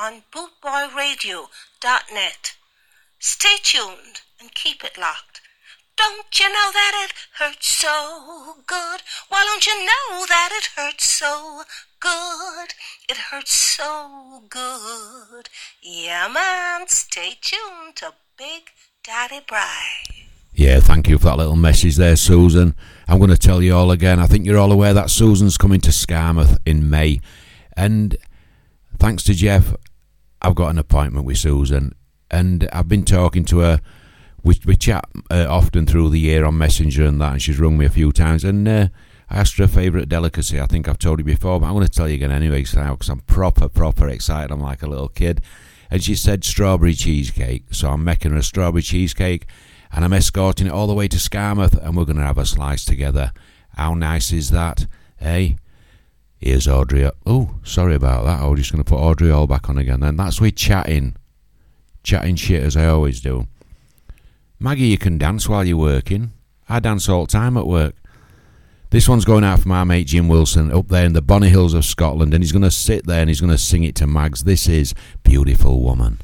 On 0.00 0.22
bootboyradio.net. 0.32 2.56
Stay 3.18 3.56
tuned 3.62 4.22
and 4.40 4.54
keep 4.54 4.82
it 4.84 4.96
locked. 4.98 5.40
Don't 5.96 6.38
you 6.38 6.48
know 6.48 6.70
that 6.72 6.92
it 7.04 7.12
hurts 7.38 7.68
so 7.68 8.56
good? 8.66 9.02
Why 9.28 9.44
don't 9.44 9.64
you 9.66 9.84
know 9.84 10.26
that 10.26 10.50
it 10.52 10.70
hurts 10.76 11.04
so 11.04 11.62
good? 12.00 12.74
It 13.08 13.16
hurts 13.16 13.54
so 13.54 14.42
good. 14.48 15.48
Yeah, 15.82 16.28
man. 16.28 16.88
Stay 16.88 17.34
tuned 17.40 17.96
to 17.96 18.14
Big 18.36 18.70
Daddy 19.04 19.40
Bri. 19.46 20.26
Yeah, 20.52 20.80
thank 20.80 21.08
you 21.08 21.18
for 21.18 21.26
that 21.26 21.38
little 21.38 21.56
message 21.56 21.96
there, 21.96 22.16
Susan. 22.16 22.74
I'm 23.08 23.18
going 23.18 23.30
to 23.30 23.36
tell 23.36 23.62
you 23.62 23.74
all 23.74 23.90
again. 23.90 24.20
I 24.20 24.26
think 24.26 24.46
you're 24.46 24.58
all 24.58 24.72
aware 24.72 24.94
that 24.94 25.10
Susan's 25.10 25.58
coming 25.58 25.80
to 25.80 25.90
Skamouth 25.90 26.58
in 26.64 26.88
May. 26.88 27.20
And 27.76 28.16
thanks 28.98 29.22
to 29.24 29.34
Jeff, 29.34 29.74
I've 30.42 30.54
got 30.54 30.70
an 30.70 30.78
appointment 30.78 31.26
with 31.26 31.38
Susan. 31.38 31.94
And 32.30 32.68
I've 32.72 32.88
been 32.88 33.04
talking 33.04 33.44
to 33.46 33.58
her. 33.60 33.80
We, 34.42 34.60
we 34.66 34.76
chat 34.76 35.04
uh, 35.30 35.46
often 35.48 35.86
through 35.86 36.10
the 36.10 36.20
year 36.20 36.44
on 36.44 36.58
Messenger 36.58 37.06
and 37.06 37.20
that, 37.20 37.32
and 37.32 37.42
she's 37.42 37.58
rung 37.58 37.78
me 37.78 37.86
a 37.86 37.90
few 37.90 38.12
times. 38.12 38.44
And 38.44 38.66
uh, 38.66 38.88
I 39.30 39.38
asked 39.38 39.56
her 39.58 39.64
a 39.64 39.68
favourite 39.68 40.08
delicacy. 40.08 40.60
I 40.60 40.66
think 40.66 40.88
I've 40.88 40.98
told 40.98 41.18
you 41.18 41.24
before, 41.24 41.60
but 41.60 41.66
I'm 41.66 41.74
going 41.74 41.86
to 41.86 41.92
tell 41.92 42.08
you 42.08 42.16
again 42.16 42.30
anyway 42.30 42.62
because 42.64 43.08
I'm 43.08 43.20
proper, 43.20 43.68
proper 43.68 44.08
excited. 44.08 44.50
I'm 44.50 44.60
like 44.60 44.82
a 44.82 44.88
little 44.88 45.08
kid. 45.08 45.40
And 45.90 46.02
she 46.02 46.14
said 46.14 46.44
strawberry 46.44 46.94
cheesecake. 46.94 47.72
So 47.72 47.90
I'm 47.90 48.04
making 48.04 48.32
her 48.32 48.38
a 48.38 48.42
strawberry 48.42 48.82
cheesecake 48.82 49.46
and 49.92 50.04
I'm 50.04 50.12
escorting 50.12 50.66
it 50.66 50.72
all 50.72 50.86
the 50.86 50.94
way 50.94 51.08
to 51.08 51.16
Skamouth 51.16 51.80
and 51.80 51.96
we're 51.96 52.04
going 52.04 52.16
to 52.16 52.24
have 52.24 52.38
a 52.38 52.46
slice 52.46 52.84
together. 52.84 53.32
How 53.76 53.94
nice 53.94 54.32
is 54.32 54.50
that? 54.50 54.86
Hey? 55.16 55.56
Here's 56.44 56.68
Audrey. 56.68 57.10
Oh, 57.24 57.54
sorry 57.62 57.94
about 57.94 58.26
that. 58.26 58.40
I 58.40 58.46
was 58.46 58.60
just 58.60 58.70
going 58.70 58.84
to 58.84 58.88
put 58.88 58.98
Audrey 59.00 59.30
Hall 59.30 59.46
back 59.46 59.70
on 59.70 59.78
again. 59.78 60.00
Then 60.00 60.18
that's 60.18 60.42
with 60.42 60.56
chatting. 60.56 61.16
Chatting 62.02 62.36
shit 62.36 62.62
as 62.62 62.76
I 62.76 62.84
always 62.84 63.22
do. 63.22 63.48
Maggie, 64.60 64.88
you 64.88 64.98
can 64.98 65.16
dance 65.16 65.48
while 65.48 65.64
you're 65.64 65.78
working. 65.78 66.32
I 66.68 66.80
dance 66.80 67.08
all 67.08 67.24
the 67.24 67.32
time 67.32 67.56
at 67.56 67.66
work. 67.66 67.94
This 68.90 69.08
one's 69.08 69.24
going 69.24 69.42
out 69.42 69.60
for 69.60 69.68
my 69.68 69.84
mate 69.84 70.08
Jim 70.08 70.28
Wilson 70.28 70.70
up 70.70 70.88
there 70.88 71.06
in 71.06 71.14
the 71.14 71.22
Bonny 71.22 71.48
Hills 71.48 71.72
of 71.72 71.86
Scotland, 71.86 72.34
and 72.34 72.44
he's 72.44 72.52
going 72.52 72.60
to 72.60 72.70
sit 72.70 73.06
there 73.06 73.20
and 73.22 73.30
he's 73.30 73.40
going 73.40 73.50
to 73.50 73.56
sing 73.56 73.82
it 73.82 73.94
to 73.94 74.06
Mags. 74.06 74.44
This 74.44 74.68
is 74.68 74.94
Beautiful 75.22 75.82
Woman. 75.82 76.20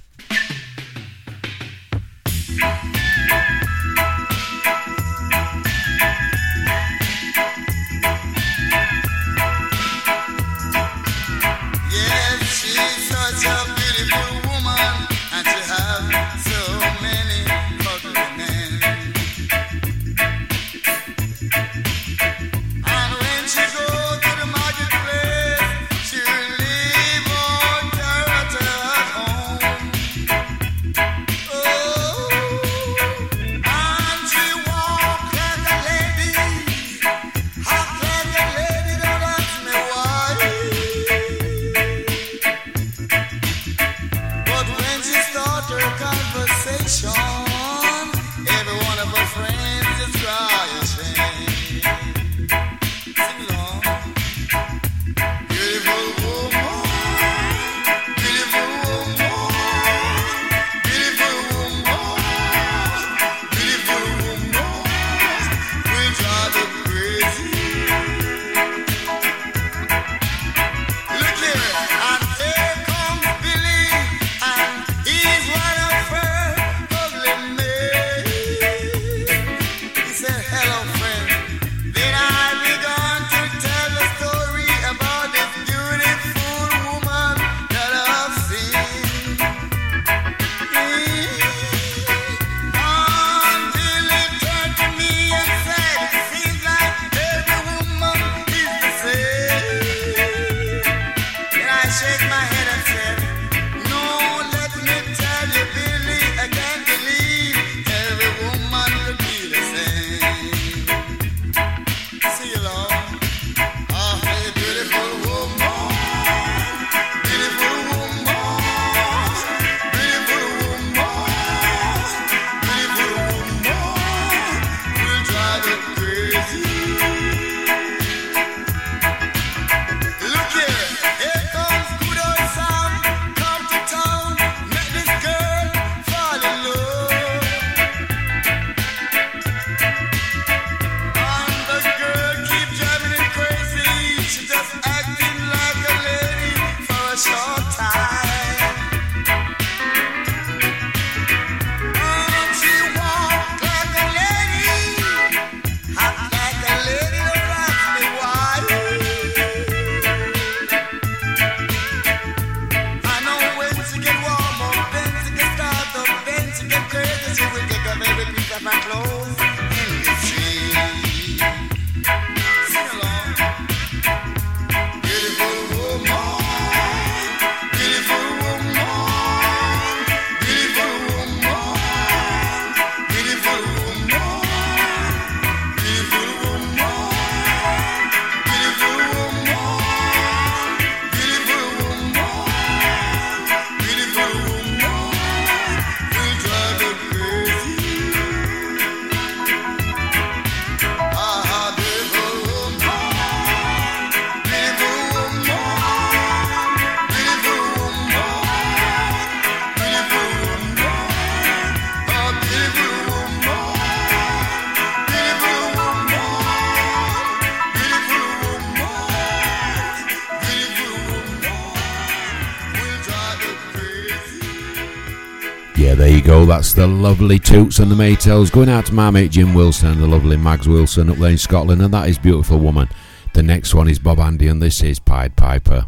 that's 226.51 226.73
the 226.73 226.85
lovely 226.85 227.39
Toots 227.39 227.79
and 227.79 227.89
the 227.89 227.95
Maytals 227.95 228.51
going 228.51 228.69
out 228.69 228.85
to 228.87 228.93
my 228.93 229.09
mate 229.09 229.31
Jim 229.31 229.55
Wilson 229.55 229.91
and 229.91 230.03
the 230.03 230.07
lovely 230.09 230.37
Mags 230.37 230.67
Wilson 230.67 231.09
up 231.09 231.17
there 231.19 231.31
in 231.31 231.39
Scotland, 231.39 231.81
and 231.81 231.95
that 231.95 232.09
is 232.09 232.19
Beautiful 232.19 232.59
Woman. 232.59 232.89
The 233.35 233.43
next 233.45 233.73
one 233.73 233.89
is 233.89 234.01
Bob 234.01 234.19
Andy, 234.19 234.49
and 234.49 234.61
this 234.61 234.83
is 234.83 234.99
Pied 234.99 235.37
Piper. 235.37 235.87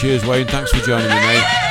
Cheers, 0.00 0.26
Wayne. 0.26 0.48
Thanks 0.48 0.72
for 0.72 0.84
joining 0.84 1.08
me, 1.08 1.14
mate. 1.14 1.67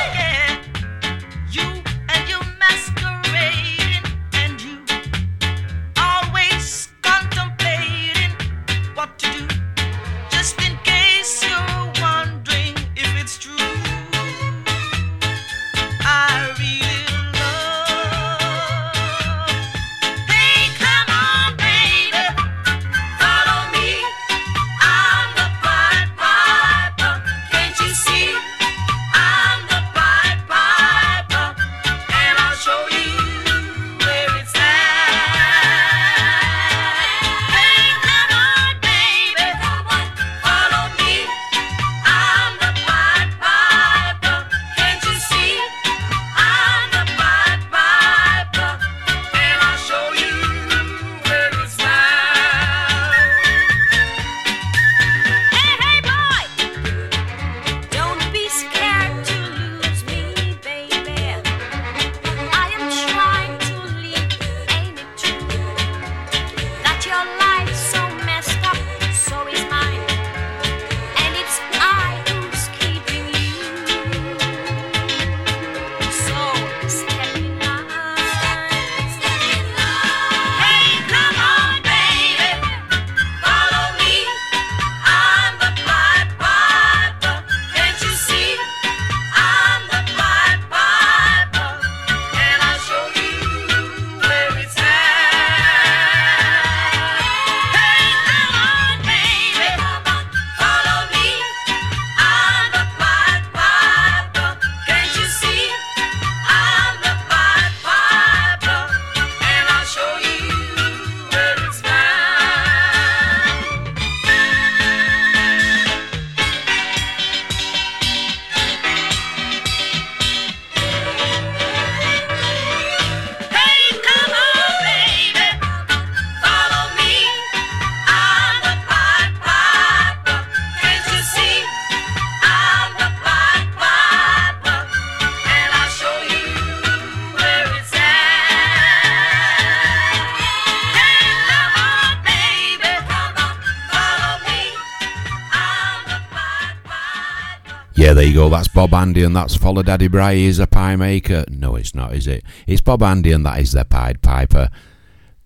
go. 148.38 148.50
That's 148.50 148.68
Bob 148.68 148.94
Andy 148.94 149.24
and 149.24 149.36
that's 149.36 149.56
Follow 149.56 149.82
Daddy 149.82 150.08
Bri. 150.08 150.36
He's 150.36 150.60
a 150.60 150.68
pie 150.68 150.96
maker. 150.96 151.44
No, 151.50 151.76
it's 151.76 151.96
not, 151.96 152.14
is 152.14 152.28
it? 152.28 152.44
It's 152.68 152.82
Bob 152.82 153.02
Andy 153.02 153.32
and 153.32 153.44
that 153.48 153.60
is 153.60 153.72
the 153.72 153.84
Pied 153.84 154.22
Piper. 154.22 154.70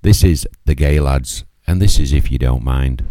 This 0.01 0.25
is 0.25 0.45
The 0.65 0.75
Gaylads, 0.75 1.45
and 1.65 1.81
this 1.81 1.97
is 1.99 2.11
If 2.11 2.29
You 2.29 2.37
Don't 2.37 2.65
Mind. 2.65 3.10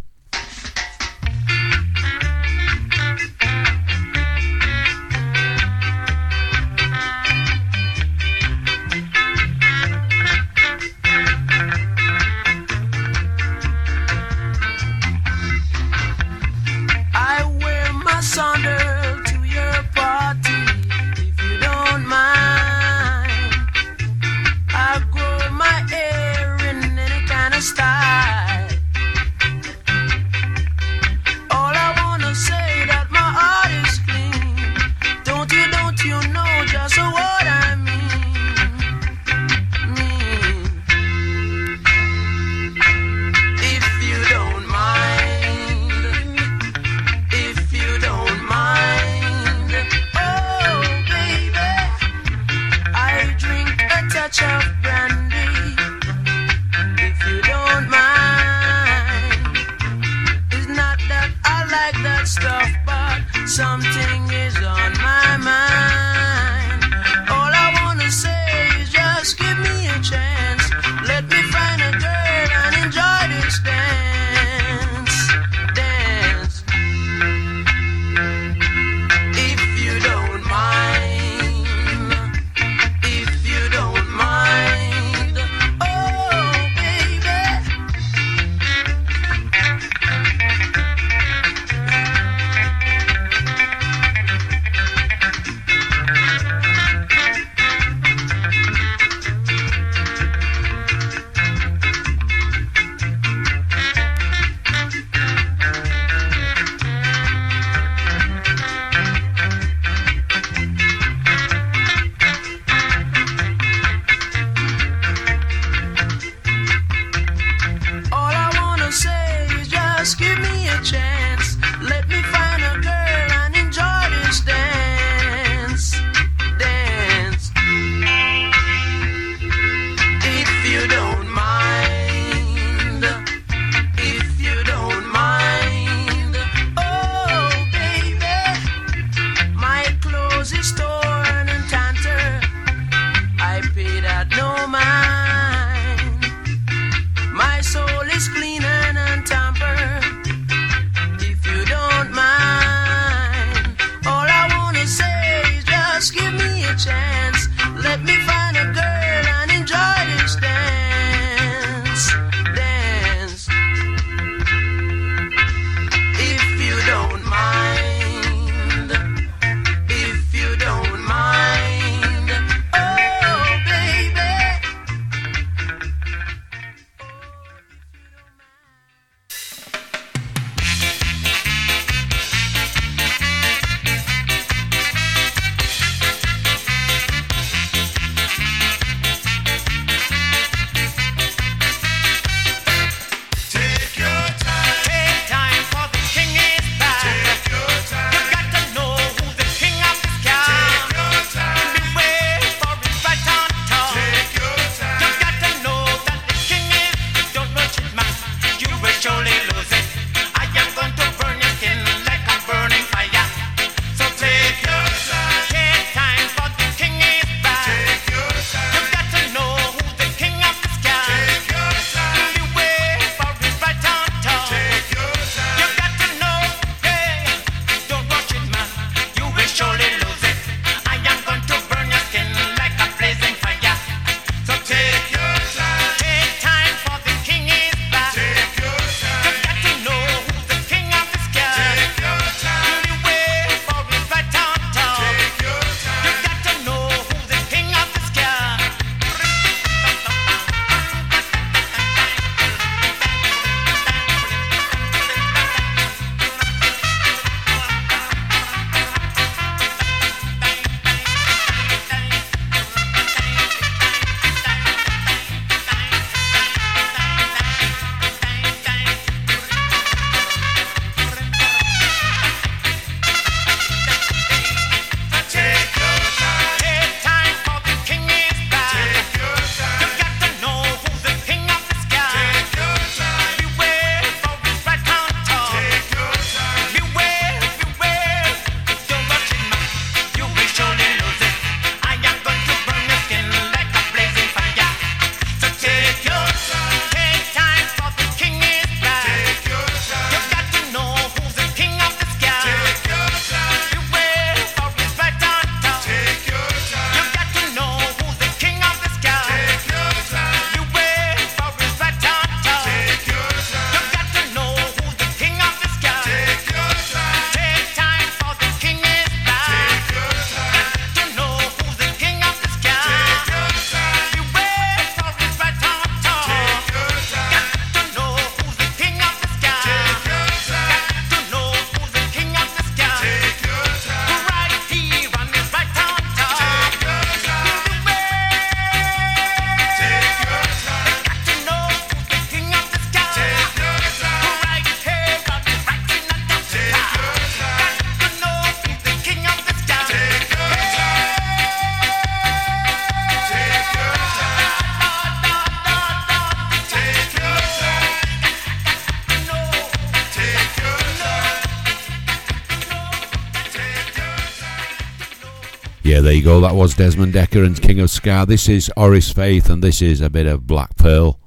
yeah, 366.00 366.04
there 366.04 366.14
you 366.14 366.24
go. 366.24 366.40
That 366.40 366.54
was 366.54 366.74
Desmond 366.74 367.12
Dekker 367.12 367.44
and 367.44 367.60
King 367.60 367.78
of 367.80 367.90
Ska. 367.90 368.24
This 368.26 368.48
is 368.48 368.70
Horace 368.74 369.12
Faith, 369.12 369.50
and 369.50 369.62
this 369.62 369.82
is 369.82 370.00
a 370.00 370.08
bit 370.08 370.26
of 370.26 370.46
Black 370.46 370.74
Pearl. 370.76 371.20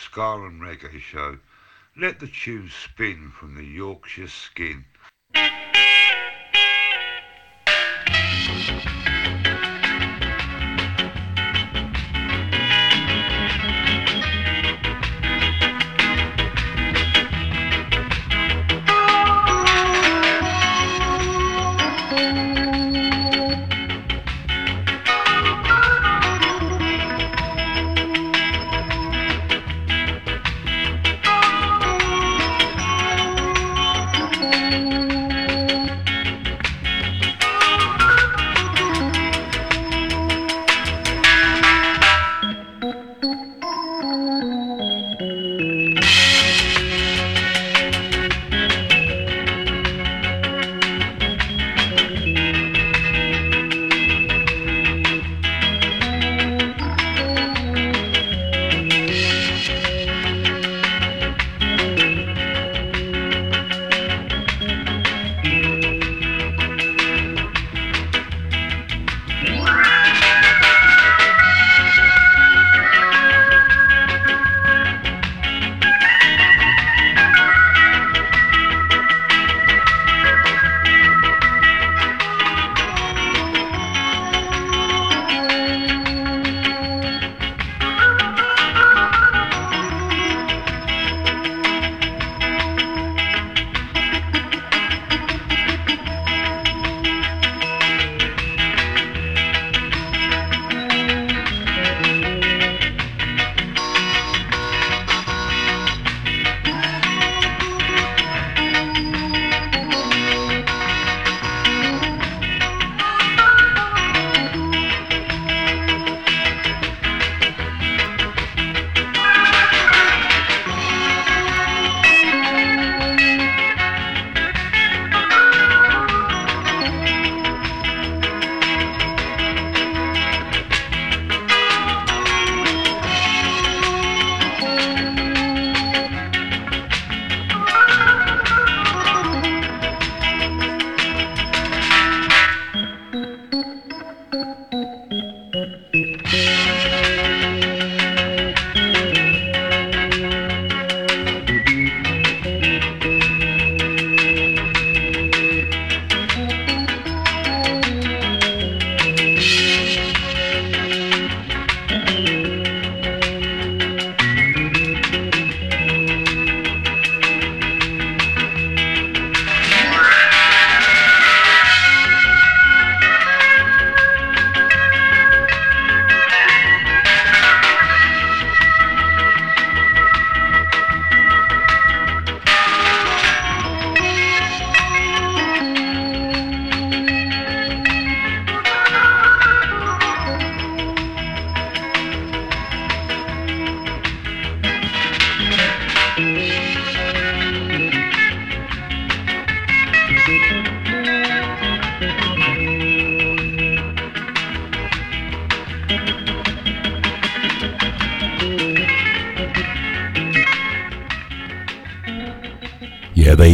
ska 0.00 0.44
and 0.46 0.62
reggae 0.62 1.00
show. 1.00 1.38
Let 1.96 2.20
the 2.20 2.26
tune 2.26 2.70
spin 2.70 3.30
from 3.38 3.54
the 3.54 3.64
Yorkshire 3.64 4.28
skin. 4.28 4.84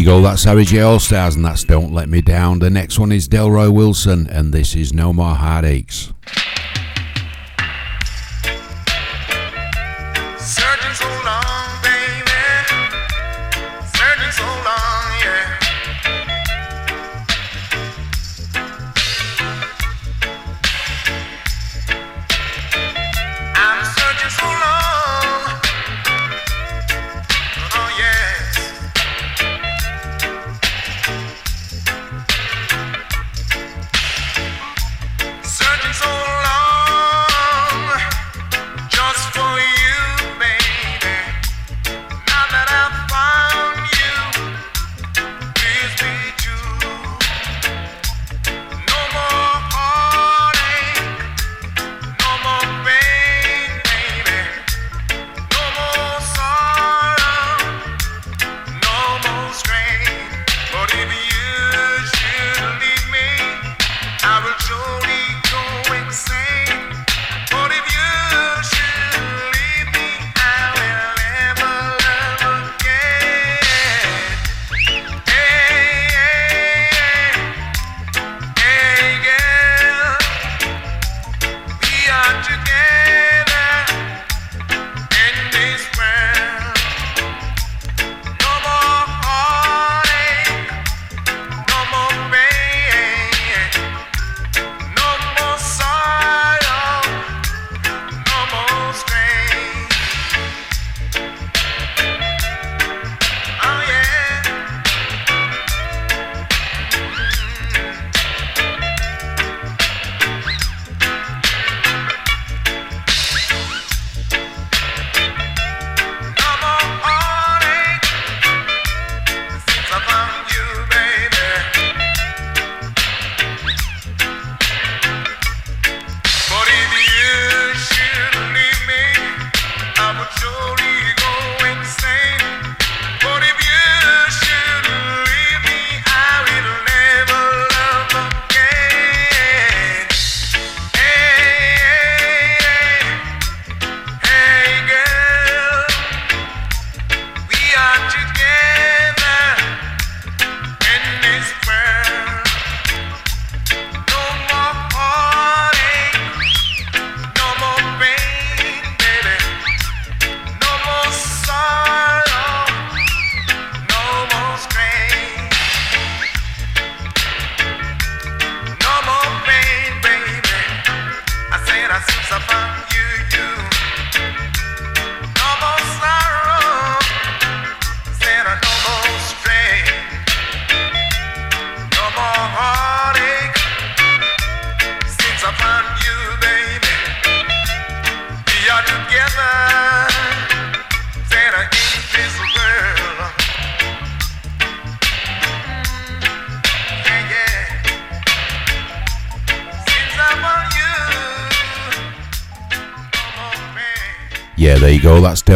Go. 0.06 0.20
That's 0.20 0.44
Harry 0.44 0.64
J 0.64 0.82
All 0.82 1.00
Stars, 1.00 1.34
and 1.34 1.44
that's 1.44 1.64
Don't 1.64 1.92
Let 1.92 2.08
Me 2.08 2.20
Down. 2.20 2.60
The 2.60 2.70
next 2.70 2.96
one 2.96 3.10
is 3.10 3.28
Delroy 3.28 3.72
Wilson, 3.72 4.28
and 4.28 4.54
this 4.54 4.76
is 4.76 4.92
No 4.92 5.12
More 5.12 5.34
Heartaches. 5.34 6.12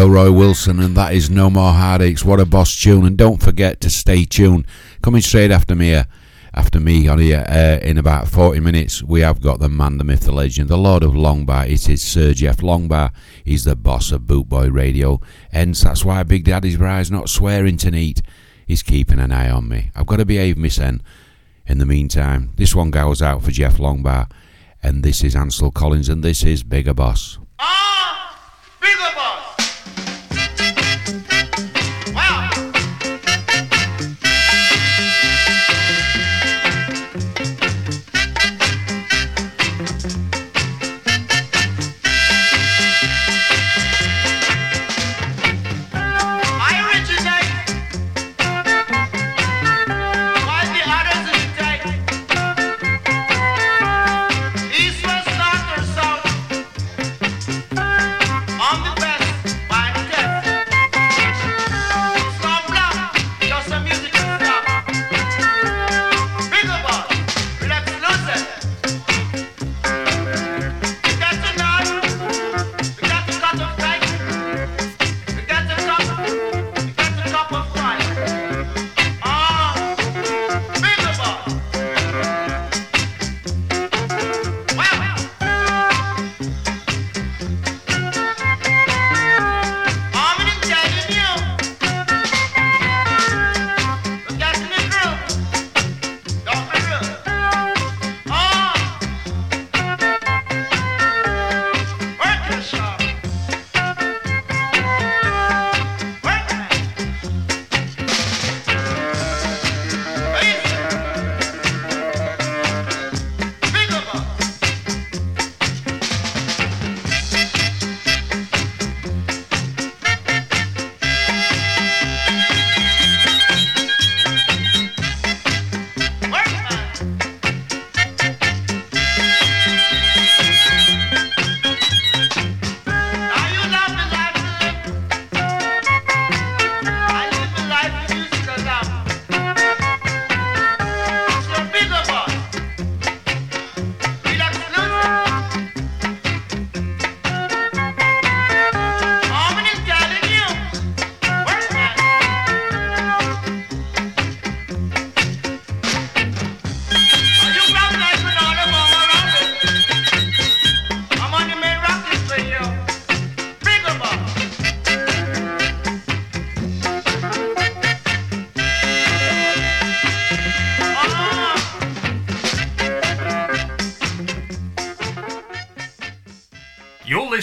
Delroy 0.00 0.34
Wilson, 0.34 0.80
and 0.80 0.96
that 0.96 1.12
is 1.12 1.28
No 1.28 1.50
More 1.50 1.74
Heartaches. 1.74 2.24
What 2.24 2.40
a 2.40 2.46
boss 2.46 2.74
tune! 2.74 3.04
And 3.04 3.18
don't 3.18 3.42
forget 3.42 3.82
to 3.82 3.90
stay 3.90 4.24
tuned. 4.24 4.64
Coming 5.02 5.20
straight 5.20 5.50
after 5.50 5.74
me, 5.74 5.94
uh, 5.94 6.04
after 6.54 6.80
me 6.80 7.06
on 7.06 7.18
here 7.18 7.44
uh, 7.46 7.84
in 7.86 7.98
about 7.98 8.26
forty 8.26 8.60
minutes, 8.60 9.02
we 9.02 9.20
have 9.20 9.42
got 9.42 9.60
the 9.60 9.68
man, 9.68 9.98
the 9.98 10.04
myth, 10.04 10.20
the 10.22 10.32
legend, 10.32 10.70
the 10.70 10.78
Lord 10.78 11.02
of 11.02 11.12
Longbar. 11.12 11.68
It 11.68 11.86
is 11.86 12.02
Sir 12.02 12.32
Jeff 12.32 12.62
Longbar. 12.62 13.12
He's 13.44 13.64
the 13.64 13.76
boss 13.76 14.10
of 14.10 14.22
Bootboy 14.22 14.72
Radio, 14.72 15.20
hence 15.52 15.82
that's 15.82 16.02
why 16.02 16.22
Big 16.22 16.44
Daddy's 16.44 16.78
bride's 16.78 17.10
not 17.10 17.28
swearing 17.28 17.76
tonight. 17.76 18.22
He's 18.66 18.82
keeping 18.82 19.18
an 19.18 19.32
eye 19.32 19.50
on 19.50 19.68
me. 19.68 19.90
I've 19.94 20.06
got 20.06 20.16
to 20.16 20.24
behave, 20.24 20.56
Miss 20.56 20.78
N. 20.78 21.02
In 21.66 21.76
the 21.76 21.84
meantime, 21.84 22.54
this 22.56 22.74
one 22.74 22.90
goes 22.90 23.20
out 23.20 23.42
for 23.42 23.50
Jeff 23.50 23.76
Longbar, 23.76 24.30
and 24.82 25.02
this 25.02 25.22
is 25.22 25.36
Ansel 25.36 25.70
Collins, 25.70 26.08
and 26.08 26.24
this 26.24 26.42
is 26.42 26.62
Bigger 26.62 26.94
Boss. 26.94 27.38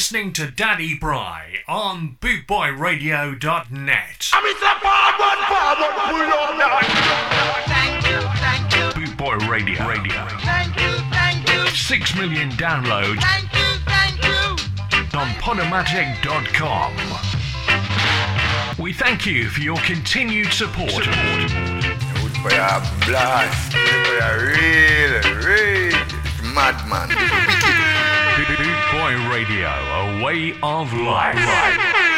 listening 0.09 0.31
to 0.31 0.49
Daddy 0.49 0.97
Bri 0.97 1.59
on 1.67 2.15
BootboyRadio.net. 2.21 4.29
Bootboy 8.95 9.49
Radio. 9.49 9.85
Radio. 9.85 10.25
Thank 10.39 10.77
you, 10.77 10.91
thank 11.11 11.49
you. 11.51 11.67
Six 11.71 12.15
million 12.15 12.51
downloads. 12.51 13.19
Thank 13.19 13.53
you, 13.53 13.79
thank 13.85 14.23
you. 14.23 14.55
On 15.19 15.27
Podomatic.com. 15.41 16.93
We 18.81 18.93
thank 18.93 19.25
you 19.25 19.49
for 19.49 19.59
your 19.59 19.75
continued 19.79 20.53
support. 20.53 20.91
support. 20.91 21.51
For 22.41 22.51
your 22.53 22.81
blast, 23.05 23.73
for 23.73 24.13
your 24.13 24.53
real, 24.53 25.21
real 25.43 25.97
madman. 26.55 27.66
Boy 28.98 29.14
Radio, 29.30 29.68
a 29.69 30.24
way 30.24 30.56
of 30.64 30.91
life. 30.91 32.16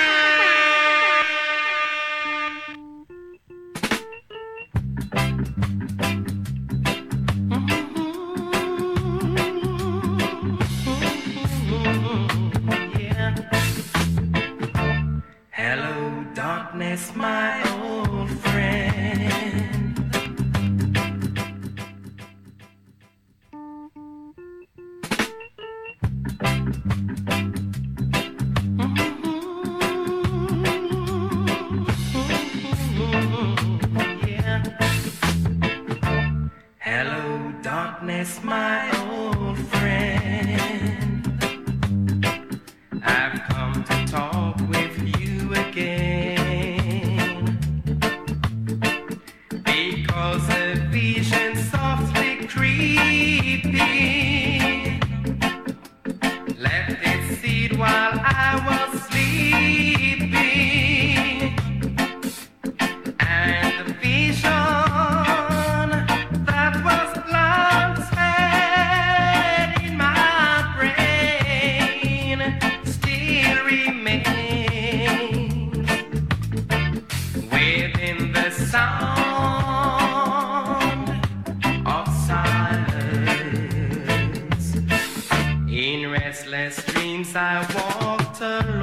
dreams 87.24 87.36
I 87.36 87.60
walked 87.76 88.42
alone. 88.42 88.79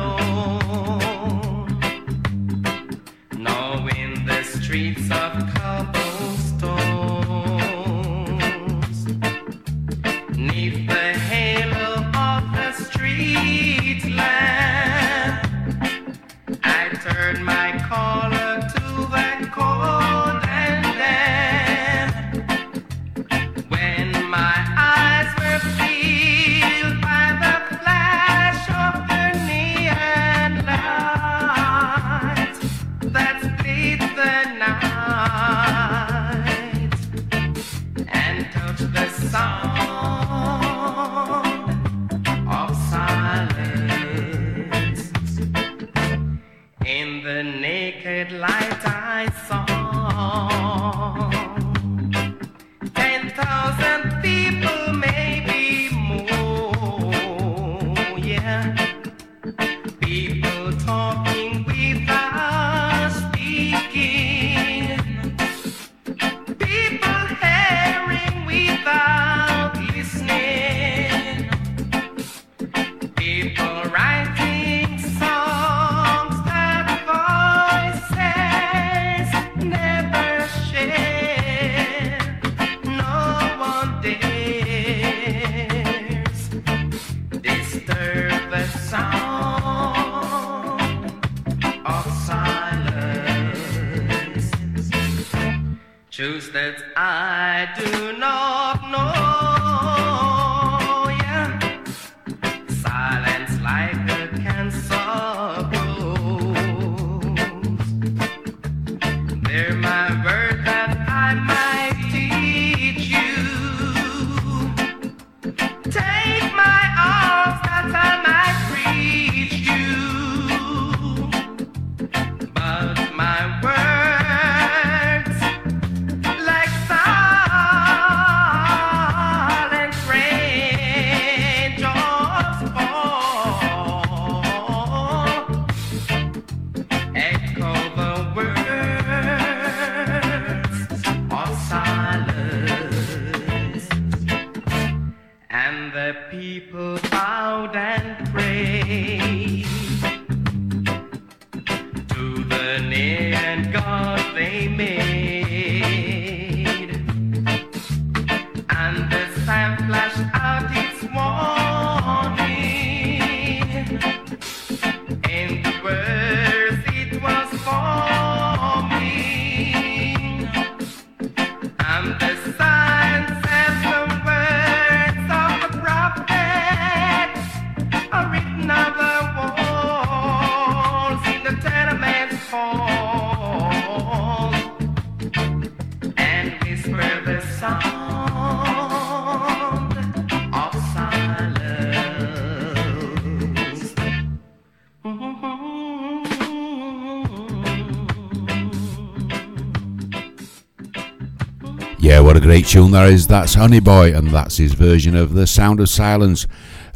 Great 202.56 202.68
tune 202.68 202.92
that 202.92 203.10
is. 203.10 203.26
That's 203.26 203.52
Honey 203.52 203.80
Boy, 203.80 204.16
and 204.16 204.28
that's 204.28 204.56
his 204.56 204.72
version 204.72 205.14
of 205.14 205.34
The 205.34 205.46
Sound 205.46 205.78
of 205.78 205.90
Silence, 205.90 206.46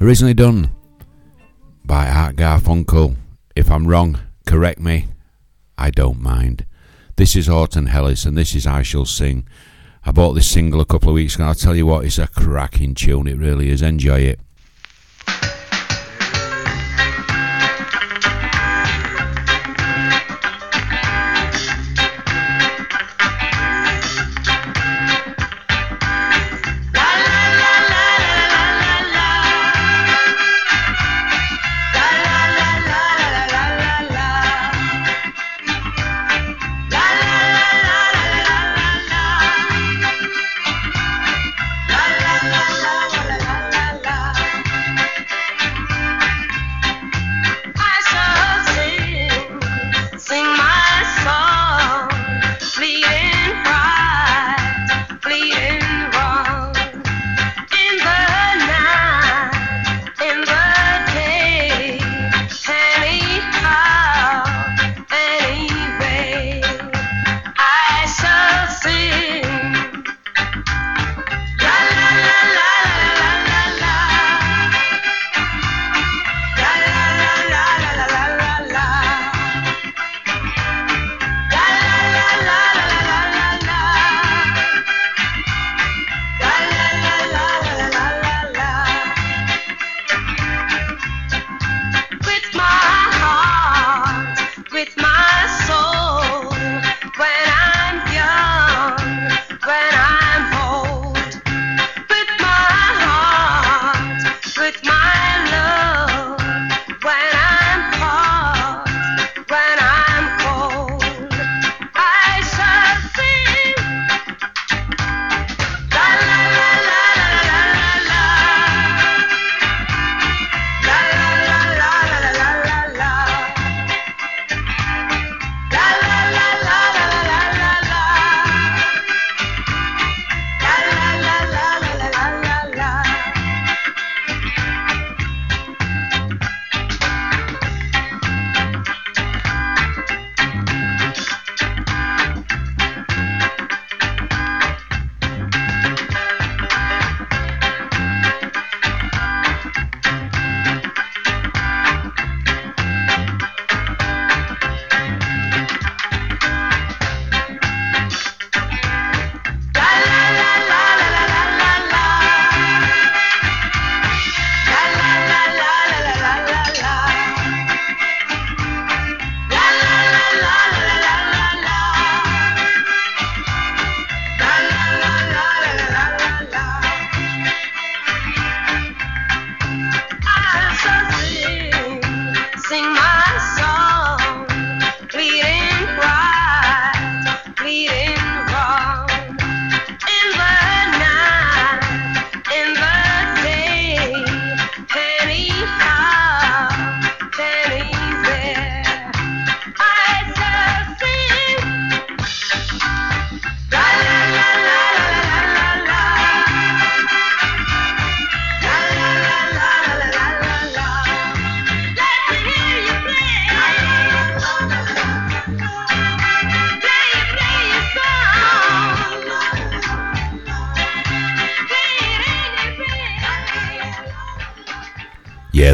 originally 0.00 0.32
done 0.32 0.70
by 1.84 2.08
Art 2.08 2.36
Garfunkel. 2.36 3.14
If 3.54 3.70
I'm 3.70 3.86
wrong, 3.86 4.18
correct 4.46 4.80
me. 4.80 5.08
I 5.76 5.90
don't 5.90 6.18
mind. 6.18 6.64
This 7.16 7.36
is 7.36 7.46
Alton 7.46 7.88
Ellis, 7.88 8.24
and 8.24 8.38
this 8.38 8.54
is 8.54 8.66
I 8.66 8.80
Shall 8.80 9.04
Sing. 9.04 9.46
I 10.02 10.12
bought 10.12 10.32
this 10.32 10.50
single 10.50 10.80
a 10.80 10.86
couple 10.86 11.10
of 11.10 11.16
weeks 11.16 11.34
ago, 11.34 11.44
I'll 11.44 11.54
tell 11.54 11.76
you 11.76 11.84
what, 11.84 12.06
it's 12.06 12.16
a 12.16 12.26
cracking 12.26 12.94
tune. 12.94 13.26
It 13.26 13.36
really 13.36 13.68
is. 13.68 13.82
Enjoy 13.82 14.20
it. 14.20 14.40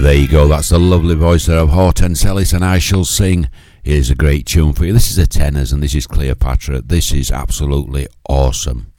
There 0.06 0.14
you 0.14 0.28
go. 0.28 0.46
That's 0.46 0.68
the 0.68 0.78
lovely 0.78 1.16
voice 1.16 1.46
there 1.46 1.58
of 1.58 1.70
Hortense 1.70 2.24
Ellis, 2.24 2.52
and 2.52 2.64
I 2.64 2.78
shall 2.78 3.04
sing. 3.04 3.48
Here's 3.82 4.08
a 4.08 4.14
great 4.14 4.46
tune 4.46 4.72
for 4.72 4.84
you. 4.84 4.92
This 4.92 5.10
is 5.10 5.16
the 5.16 5.26
tenors, 5.26 5.72
and 5.72 5.82
this 5.82 5.96
is 5.96 6.06
Cleopatra. 6.06 6.82
This 6.82 7.12
is 7.12 7.32
absolutely 7.32 8.06
awesome. 8.28 8.92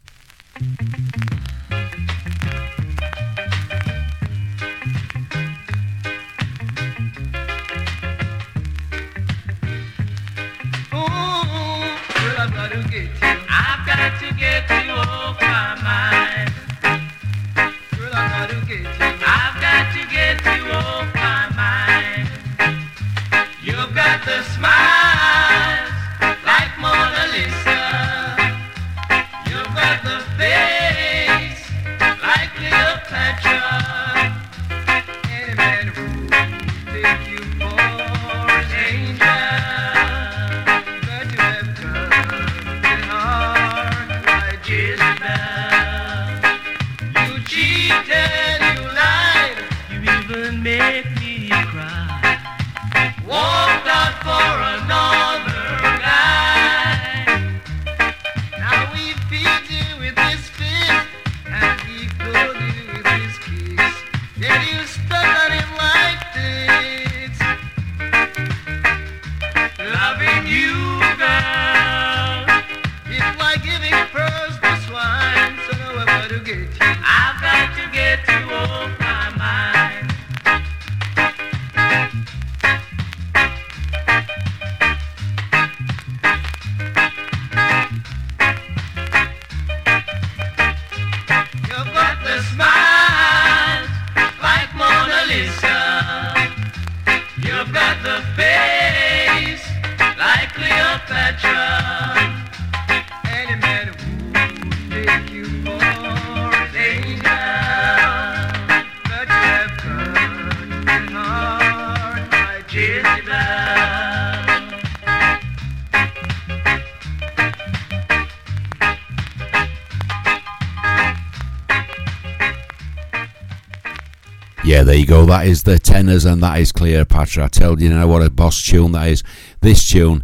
go. 125.07 125.25
That 125.25 125.47
is 125.47 125.63
the 125.63 125.79
tenors, 125.79 126.25
and 126.25 126.43
that 126.43 126.59
is 126.59 126.71
Cleopatra. 126.71 127.45
I 127.45 127.47
tell 127.47 127.79
you, 127.79 127.87
you 127.87 127.93
know 127.93 128.07
what 128.07 128.21
a 128.21 128.29
boss 128.29 128.61
tune 128.61 128.91
that 128.91 129.07
is. 129.07 129.23
This 129.61 129.89
tune, 129.89 130.23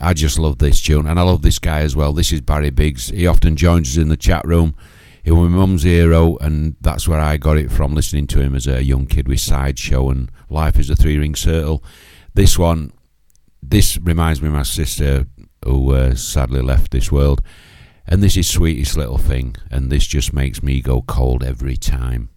I 0.00 0.14
just 0.14 0.38
love 0.38 0.58
this 0.58 0.80
tune, 0.80 1.06
and 1.06 1.18
I 1.18 1.22
love 1.22 1.42
this 1.42 1.58
guy 1.58 1.80
as 1.80 1.96
well. 1.96 2.12
This 2.12 2.32
is 2.32 2.40
Barry 2.40 2.70
Biggs. 2.70 3.08
He 3.08 3.26
often 3.26 3.56
joins 3.56 3.90
us 3.90 3.96
in 4.00 4.08
the 4.08 4.16
chat 4.16 4.46
room. 4.46 4.76
He 5.24 5.32
was 5.32 5.50
my 5.50 5.56
mum's 5.58 5.82
hero, 5.82 6.36
and 6.38 6.76
that's 6.80 7.08
where 7.08 7.20
I 7.20 7.36
got 7.36 7.58
it 7.58 7.72
from 7.72 7.92
listening 7.92 8.28
to 8.28 8.40
him 8.40 8.54
as 8.54 8.66
a 8.66 8.84
young 8.84 9.06
kid 9.06 9.26
with 9.26 9.40
Sideshow 9.40 10.08
and 10.10 10.30
Life 10.48 10.78
is 10.78 10.88
a 10.88 10.96
Three 10.96 11.18
Ring 11.18 11.34
Circle. 11.34 11.82
This 12.32 12.56
one, 12.56 12.92
this 13.62 13.98
reminds 13.98 14.40
me 14.40 14.48
of 14.48 14.54
my 14.54 14.62
sister 14.62 15.26
who 15.64 15.92
uh, 15.92 16.14
sadly 16.14 16.62
left 16.62 16.92
this 16.92 17.12
world. 17.12 17.42
And 18.06 18.22
this 18.22 18.36
is 18.36 18.48
Sweetest 18.48 18.96
Little 18.96 19.18
Thing, 19.18 19.56
and 19.70 19.90
this 19.90 20.06
just 20.06 20.32
makes 20.32 20.62
me 20.62 20.80
go 20.80 21.02
cold 21.02 21.44
every 21.44 21.76
time. 21.76 22.30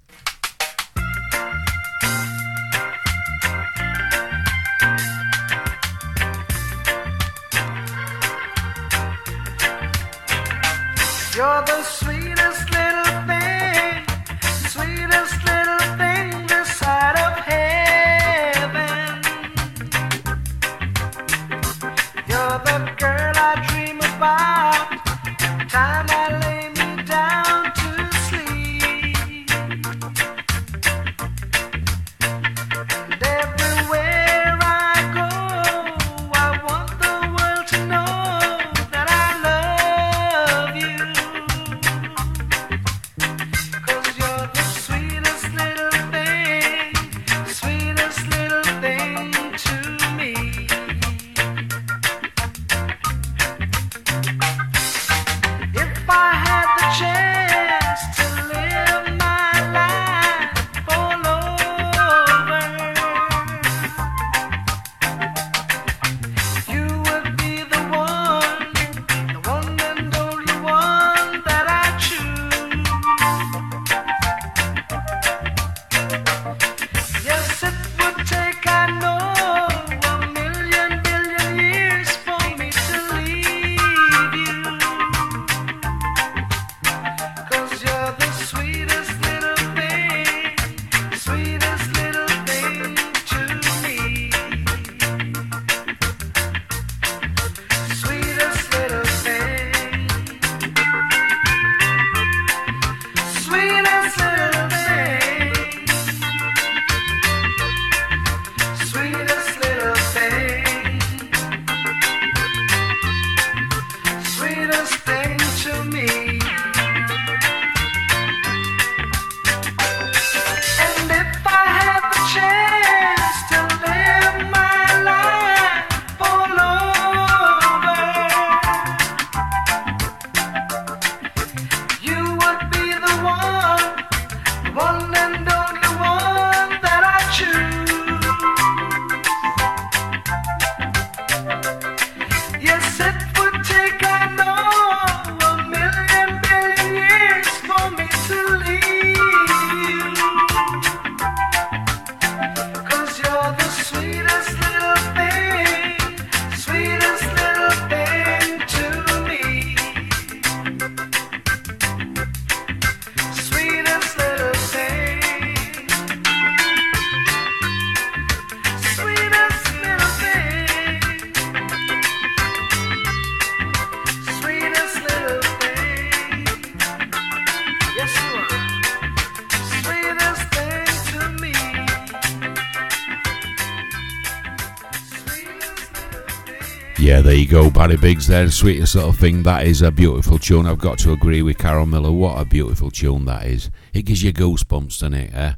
Paddy 187.84 187.98
Biggs 187.98 188.28
there, 188.28 188.50
sweetest 188.50 188.96
little 188.96 189.12
thing. 189.12 189.44
That 189.44 189.68
is 189.68 189.82
a 189.82 189.92
beautiful 189.92 190.40
tune. 190.40 190.68
I've 190.68 190.80
got 190.80 190.98
to 191.00 191.12
agree 191.12 191.42
with 191.42 191.58
Carol 191.58 191.86
Miller. 191.86 192.14
What 192.14 192.40
a 192.40 192.46
beautiful 192.46 192.90
tune 192.90 193.26
that 193.26 193.46
is. 193.46 193.70
It 193.94 194.04
gives 194.04 194.24
you 194.24 194.32
goosebumps, 194.32 195.02
doesn't 195.02 195.14
it? 195.14 195.34
Eh? 195.34 195.54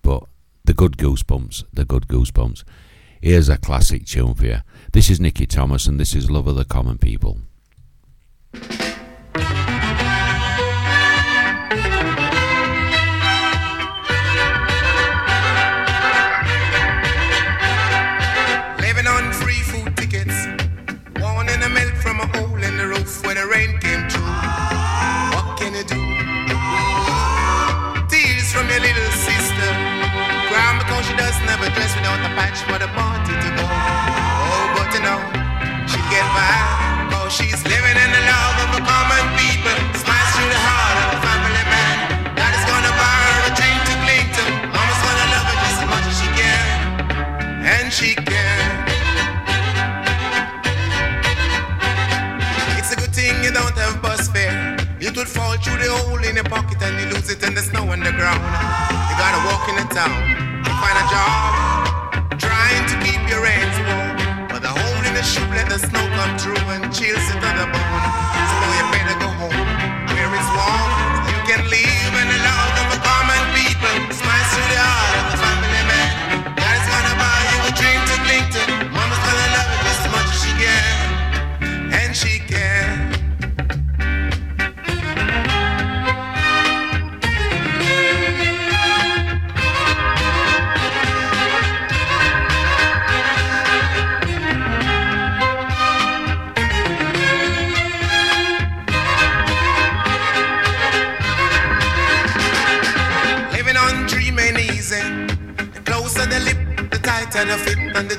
But 0.00 0.22
the 0.64 0.74
good 0.74 0.96
goosebumps, 0.96 1.64
the 1.72 1.84
good 1.84 2.06
goosebumps. 2.06 2.62
Here's 3.20 3.48
a 3.48 3.58
classic 3.58 4.06
tune 4.06 4.34
for 4.34 4.46
you. 4.46 4.58
This 4.92 5.10
is 5.10 5.18
Nicky 5.18 5.44
Thomas, 5.44 5.88
and 5.88 5.98
this 5.98 6.14
is 6.14 6.30
Love 6.30 6.46
of 6.46 6.54
the 6.54 6.64
Common 6.64 6.98
People. 6.98 7.29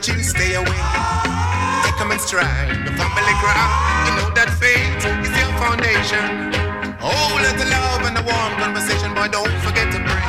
Chill 0.02 0.24
stay 0.24 0.56
away. 0.56 0.82
Take 1.86 2.02
'em 2.02 2.12
in 2.12 2.20
stride, 2.20 2.70
the 2.86 2.94
family 2.98 3.36
ground. 3.42 3.74
You 4.06 4.14
know 4.18 4.30
that 4.34 4.50
faith 4.64 5.06
is 5.26 5.34
your 5.40 5.52
foundation. 5.62 6.28
Oh, 7.02 7.32
let 7.46 7.56
the 7.62 7.68
love 7.78 8.02
and 8.08 8.16
the 8.18 8.24
warm 8.24 8.54
conversation, 8.58 9.14
boy, 9.14 9.28
don't 9.28 9.58
forget 9.62 9.88
to 9.94 10.00
pray. 10.10 10.26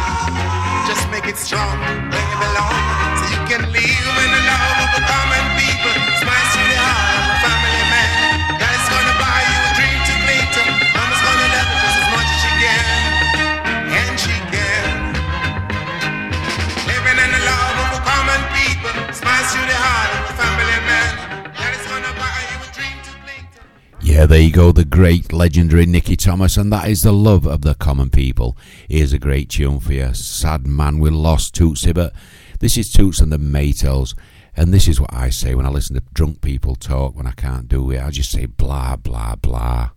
Just 0.89 1.05
make 1.15 1.27
it 1.27 1.39
strong, 1.39 1.77
where 2.13 2.27
you 2.31 2.37
belong, 2.47 2.77
so 3.19 3.25
you 3.35 3.41
can 3.51 3.63
live 3.73 4.17
in 4.25 4.31
the 4.37 4.43
love 4.53 4.79
of 4.85 4.91
the 4.97 5.03
common 5.13 5.42
Yeah, 24.23 24.27
there 24.27 24.41
you 24.41 24.53
go, 24.53 24.71
the 24.71 24.85
great 24.85 25.33
legendary 25.33 25.85
Nicky 25.85 26.17
Thomas, 26.17 26.57
and 26.57 26.73
that 26.73 26.89
is 26.89 27.03
the 27.03 27.11
love 27.11 27.45
of 27.45 27.63
the 27.63 27.75
common 27.75 28.09
people. 28.09 28.57
Here's 28.89 29.13
a 29.13 29.19
great 29.19 29.49
tune 29.49 29.81
for 29.81 29.93
you. 29.95 30.15
Sad 30.15 30.65
man, 30.65 31.01
we 31.01 31.11
lost 31.11 31.57
Toots 31.57 31.85
but 31.93 32.13
This 32.61 32.77
is 32.79 32.93
Toots 32.93 33.19
and 33.19 33.33
the 33.33 33.37
Maytals, 33.37 34.15
and 34.57 34.73
this 34.73 34.87
is 34.87 35.01
what 35.01 35.13
I 35.13 35.31
say 35.31 35.57
when 35.57 35.67
I 35.67 35.71
listen 35.71 35.97
to 35.97 36.05
drunk 36.15 36.41
people 36.41 36.77
talk 36.77 37.17
when 37.17 37.27
I 37.27 37.33
can't 37.33 37.67
do 37.67 37.91
it. 37.91 38.01
I 38.01 38.11
just 38.11 38.31
say 38.31 38.47
blah, 38.47 38.95
blah, 38.95 39.35
blah. 39.35 39.91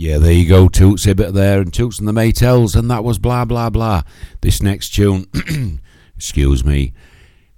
Yeah, 0.00 0.18
there 0.18 0.30
you 0.30 0.48
go, 0.48 0.68
Toots 0.68 1.06
Hibbert 1.06 1.34
there, 1.34 1.60
and 1.60 1.74
Toots 1.74 1.98
and 1.98 2.06
the 2.06 2.12
Maytals, 2.12 2.76
and 2.76 2.88
that 2.88 3.02
was 3.02 3.18
blah 3.18 3.44
blah 3.44 3.68
blah. 3.68 4.02
This 4.42 4.62
next 4.62 4.90
tune, 4.90 5.26
excuse 6.16 6.64
me, 6.64 6.92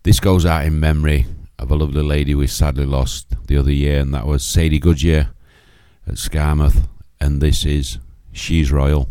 this 0.04 0.20
goes 0.20 0.46
out 0.46 0.64
in 0.64 0.80
memory 0.80 1.26
of 1.58 1.70
a 1.70 1.74
lovely 1.74 2.02
lady 2.02 2.34
we 2.34 2.46
sadly 2.46 2.86
lost 2.86 3.34
the 3.46 3.58
other 3.58 3.70
year, 3.70 4.00
and 4.00 4.14
that 4.14 4.26
was 4.26 4.42
Sadie 4.42 4.78
Goodyear 4.78 5.32
at 6.06 6.14
Skamouth, 6.14 6.88
and 7.20 7.42
this 7.42 7.66
is 7.66 7.98
She's 8.32 8.72
Royal. 8.72 9.10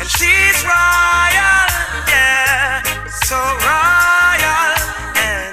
And 0.00 0.08
she's 0.08 0.64
royal, 0.64 1.68
yeah, 2.08 2.80
so 3.28 3.36
royal. 3.36 4.72
And 5.20 5.52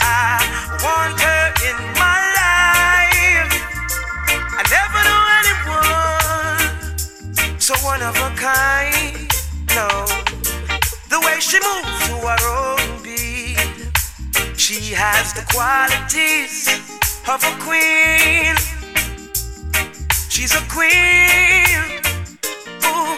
I 0.00 0.40
want 0.82 1.20
her 1.20 1.52
in 1.68 1.76
my 2.00 2.16
life. 2.40 3.52
I 4.56 4.64
never 4.72 5.00
knew 5.04 5.20
anyone 5.44 6.80
so 7.60 7.76
one 7.84 8.00
of 8.00 8.16
a 8.16 8.32
kind. 8.40 9.28
No, 9.76 9.84
the 11.10 11.20
way 11.26 11.38
she 11.38 11.60
moves 11.60 12.08
to 12.08 12.14
her 12.24 12.40
own 12.48 13.02
beat. 13.02 13.58
She 14.56 14.94
has 14.94 15.34
the 15.34 15.44
qualities 15.52 16.68
of 17.28 17.44
a 17.44 17.52
queen. 17.60 18.56
She's 20.30 20.54
a 20.54 20.62
queen. 20.72 22.00
Ooh, 22.86 23.17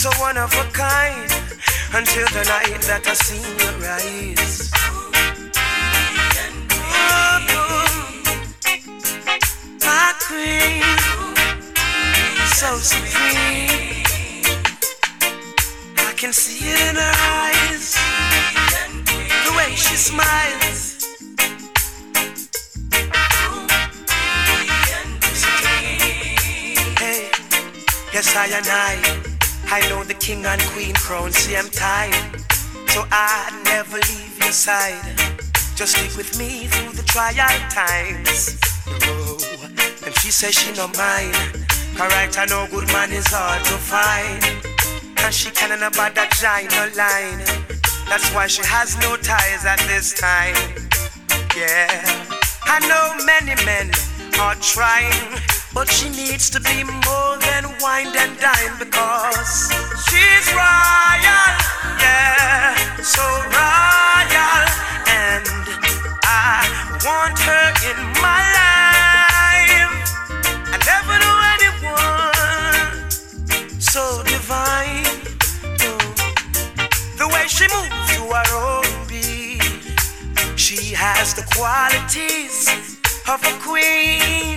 so 0.00 0.08
one 0.18 0.38
of 0.38 0.50
a 0.54 0.64
kind 0.72 1.30
until 1.92 2.26
the 2.28 2.42
night 2.48 2.80
that 2.88 3.02
I 3.06 3.12
seen 3.12 3.44
your 3.60 3.76
eyes. 3.84 4.70
My 9.84 10.14
queen, 10.24 10.80
so 12.56 12.78
supreme. 12.78 14.06
I 16.08 16.12
can 16.16 16.32
see 16.32 16.64
it 16.64 16.80
in 16.88 16.96
her 16.96 17.14
eyes, 17.44 17.98
the 19.44 19.52
way 19.54 19.74
she 19.76 19.96
smiles. 19.96 21.04
Hey, 26.98 27.28
yes, 28.14 28.34
I 28.34 28.46
and 28.46 28.66
I. 28.66 29.19
I 29.72 29.80
know 29.88 30.02
the 30.02 30.14
king 30.14 30.44
and 30.44 30.60
queen 30.72 30.94
crown, 30.94 31.30
same 31.30 31.70
time. 31.70 32.12
So 32.88 33.06
I 33.10 33.62
never 33.64 33.98
leave 33.98 34.36
your 34.38 34.50
side. 34.50 35.16
Just 35.76 35.96
stick 35.96 36.16
with 36.16 36.36
me 36.36 36.66
through 36.66 36.92
the 36.92 37.04
trial 37.04 37.34
times. 37.70 38.58
Oh, 39.06 39.38
and 40.04 40.14
she 40.18 40.32
says 40.32 40.54
she 40.54 40.72
no 40.74 40.88
mind. 40.98 41.36
Correct, 41.94 42.36
I 42.36 42.46
know 42.46 42.66
good 42.70 42.88
man 42.88 43.12
is 43.12 43.28
hard 43.28 43.62
to 43.64 43.78
find. 43.78 44.42
And 45.22 45.32
she 45.32 45.50
can't 45.50 45.80
about 45.80 46.16
that 46.16 46.32
giant 46.40 46.72
no 46.74 46.90
line. 46.98 47.38
That's 48.08 48.28
why 48.34 48.48
she 48.48 48.62
has 48.66 48.98
no 48.98 49.16
ties 49.16 49.64
at 49.64 49.78
this 49.86 50.14
time. 50.18 50.56
Yeah, 51.54 51.86
I 52.64 52.80
know 52.90 53.24
many 53.24 53.54
men 53.64 53.92
are 54.40 54.56
trying, 54.56 55.38
but 55.72 55.88
she 55.88 56.08
needs 56.10 56.50
to 56.50 56.60
be 56.60 56.82
more 56.84 57.38
than 57.38 57.64
wine 57.80 58.12
and 58.16 58.38
dine 58.40 58.74
because 58.78 59.70
she's 60.08 60.46
royal, 60.52 61.50
yeah, 62.02 62.74
so 63.02 63.22
royal, 63.22 64.66
and 65.06 65.46
I 66.24 66.66
want 67.06 67.38
her 67.38 67.66
in 67.90 67.98
my 68.20 68.42
life. 68.58 69.94
I 70.72 70.76
never 70.90 71.14
knew 71.22 71.38
anyone 71.54 73.10
so 73.80 74.22
divine. 74.24 75.18
The 77.16 77.28
way 77.28 77.46
she 77.46 77.66
moves 77.68 78.06
to 78.16 78.22
her 78.34 78.50
own 78.56 78.90
beat, 79.06 79.62
she 80.58 80.94
has 80.94 81.34
the 81.34 81.44
qualities 81.54 82.68
of 83.28 83.42
a 83.44 83.52
queen, 83.60 84.56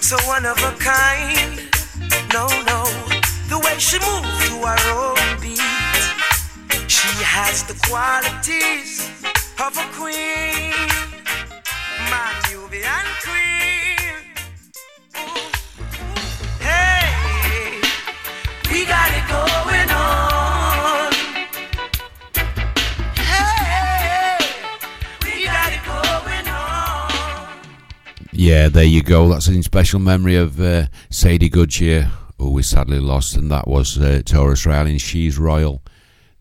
so 0.01 0.17
one 0.29 0.47
of 0.47 0.59
a 0.63 0.73
kind. 0.79 1.61
No, 2.33 2.47
no, 2.71 2.85
the 3.49 3.59
way 3.65 3.77
she 3.79 3.99
moves 3.99 4.49
to 4.49 4.55
her 4.65 4.79
own 4.95 5.41
beat. 5.41 5.59
She 6.89 7.11
has 7.25 7.65
the 7.65 7.75
qualities 7.89 9.11
of 9.59 9.77
a 9.77 9.87
queen, 9.99 10.73
my 12.11 12.31
Nubian 12.51 13.07
queen. 13.25 13.48
Yeah, 28.41 28.69
there 28.69 28.85
you 28.85 29.03
go. 29.03 29.29
That's 29.29 29.49
in 29.49 29.65
special 29.65 29.99
memory 29.99 30.37
of 30.37 30.61
uh, 30.61 30.87
Sadie 31.11 31.49
Goodyear, 31.49 32.13
who 32.39 32.53
we 32.53 32.63
sadly 32.63 33.01
lost, 33.01 33.37
and 33.37 33.51
that 33.51 33.67
was 33.67 33.99
uh, 33.99 34.23
Tarrus 34.25 34.65
Riley 34.65 34.97
She's 34.99 35.37
Royal. 35.37 35.83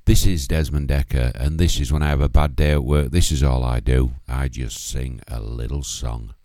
This 0.05 0.27
is 0.27 0.47
Desmond 0.47 0.89
Dekker, 0.89 1.31
and 1.33 1.57
this 1.57 1.79
is 1.79 1.91
when 1.91 2.03
I 2.03 2.09
have 2.09 2.21
a 2.21 2.29
bad 2.29 2.55
day 2.55 2.73
at 2.73 2.83
work. 2.83 3.09
This 3.09 3.31
is 3.31 3.41
all 3.41 3.63
I 3.63 3.79
do. 3.79 4.11
I 4.27 4.47
just 4.47 4.87
sing 4.87 5.21
a 5.27 5.41
little 5.41 5.81
song. 5.81 6.35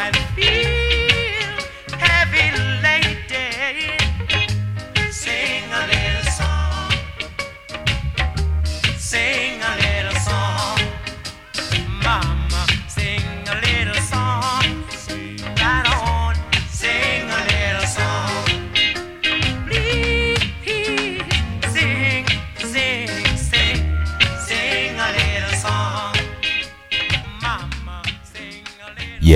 and 0.00 0.16
feel. 0.34 0.59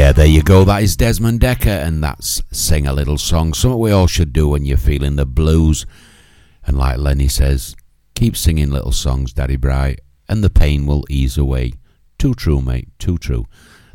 Yeah, 0.04 0.12
there 0.12 0.26
you 0.26 0.42
go. 0.42 0.64
That 0.64 0.82
is 0.82 0.98
Desmond 0.98 1.40
Dekker, 1.40 1.82
and 1.82 2.04
that's 2.04 2.42
Sing 2.52 2.86
a 2.86 2.92
Little 2.92 3.16
Song. 3.16 3.54
Something 3.54 3.78
we 3.78 3.90
all 3.90 4.06
should 4.06 4.34
do 4.34 4.48
when 4.48 4.66
you're 4.66 4.76
feeling 4.76 5.16
the 5.16 5.24
blues. 5.24 5.86
And 6.66 6.76
like 6.76 6.98
Lenny 6.98 7.26
says, 7.26 7.74
keep 8.14 8.36
singing 8.36 8.70
little 8.70 8.92
songs, 8.92 9.32
Daddy 9.32 9.56
Bri, 9.56 9.96
and 10.28 10.44
the 10.44 10.50
pain 10.50 10.84
will 10.84 11.06
ease 11.08 11.38
away. 11.38 11.72
Too 12.18 12.34
true, 12.34 12.60
mate. 12.60 12.88
Too 12.98 13.16
true. 13.16 13.46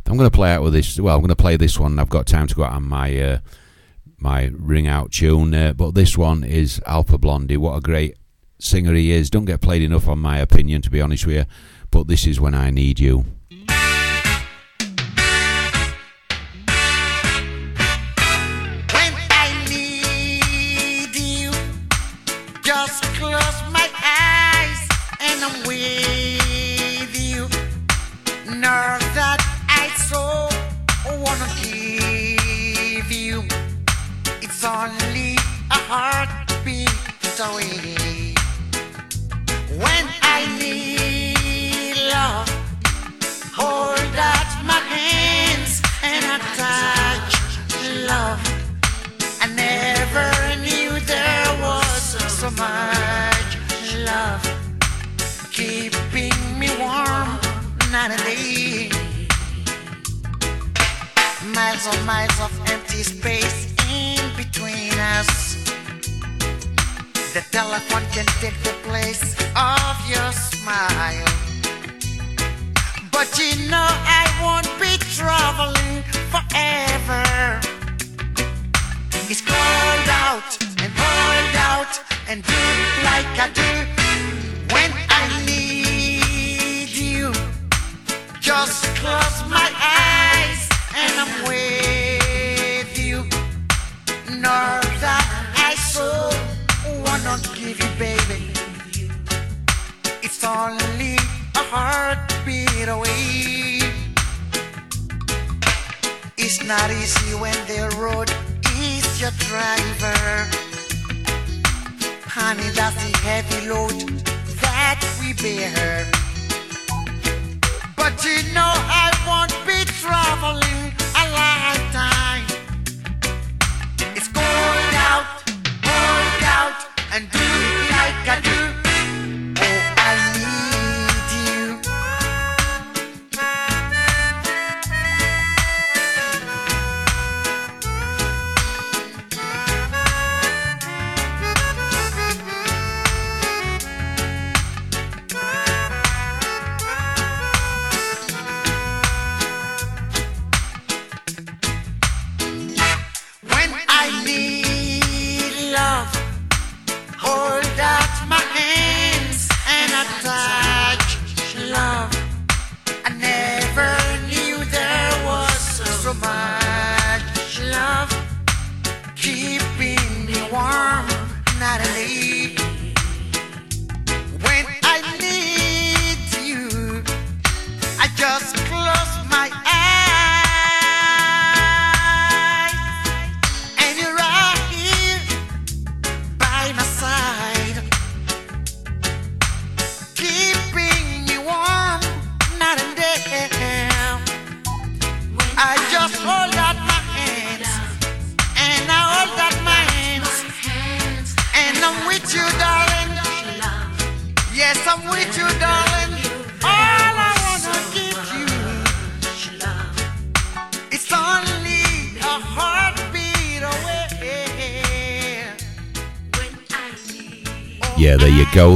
I'm 0.08 0.18
going 0.18 0.28
to 0.28 0.36
play 0.36 0.52
out 0.52 0.64
with 0.64 0.74
this. 0.74 1.00
Well, 1.00 1.14
I'm 1.14 1.22
going 1.22 1.30
to 1.30 1.36
play 1.36 1.58
this 1.58 1.78
one. 1.78 2.00
I've 2.00 2.10
got 2.10 2.26
time 2.26 2.48
to 2.48 2.56
go 2.56 2.64
out 2.64 2.74
on 2.74 2.90
my 2.90 3.16
uh, 3.16 3.40
my 4.18 4.50
ring 4.58 4.88
out 4.88 5.12
tune, 5.12 5.54
uh, 5.54 5.74
but 5.74 5.94
this 5.94 6.18
one 6.18 6.44
is 6.44 6.82
Alpha 6.88 7.20
Blondy. 7.20 7.56
What 7.56 7.78
a 7.78 7.82
great 7.82 8.18
singer 8.58 8.96
he 8.96 9.12
is. 9.12 9.30
Don't 9.30 9.46
get 9.46 9.62
played 9.62 9.84
enough, 9.84 10.08
on 10.08 10.18
my 10.18 10.40
opinion, 10.40 10.82
to 10.82 10.90
be 10.90 11.02
honest 11.02 11.28
with 11.28 11.36
you. 11.36 11.46
But 11.92 12.08
this 12.08 12.26
is 12.26 12.42
when 12.42 12.56
I 12.56 12.72
need 12.72 13.00
you. 13.00 13.26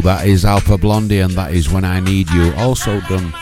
That 0.01 0.27
is 0.27 0.43
Alpha 0.43 0.77
Blondy, 0.77 1.19
and 1.19 1.33
that 1.33 1.53
is 1.53 1.69
When 1.69 1.85
I 1.85 1.99
Need 1.99 2.29
You. 2.31 2.53
Also 2.57 2.99
done 3.01 3.33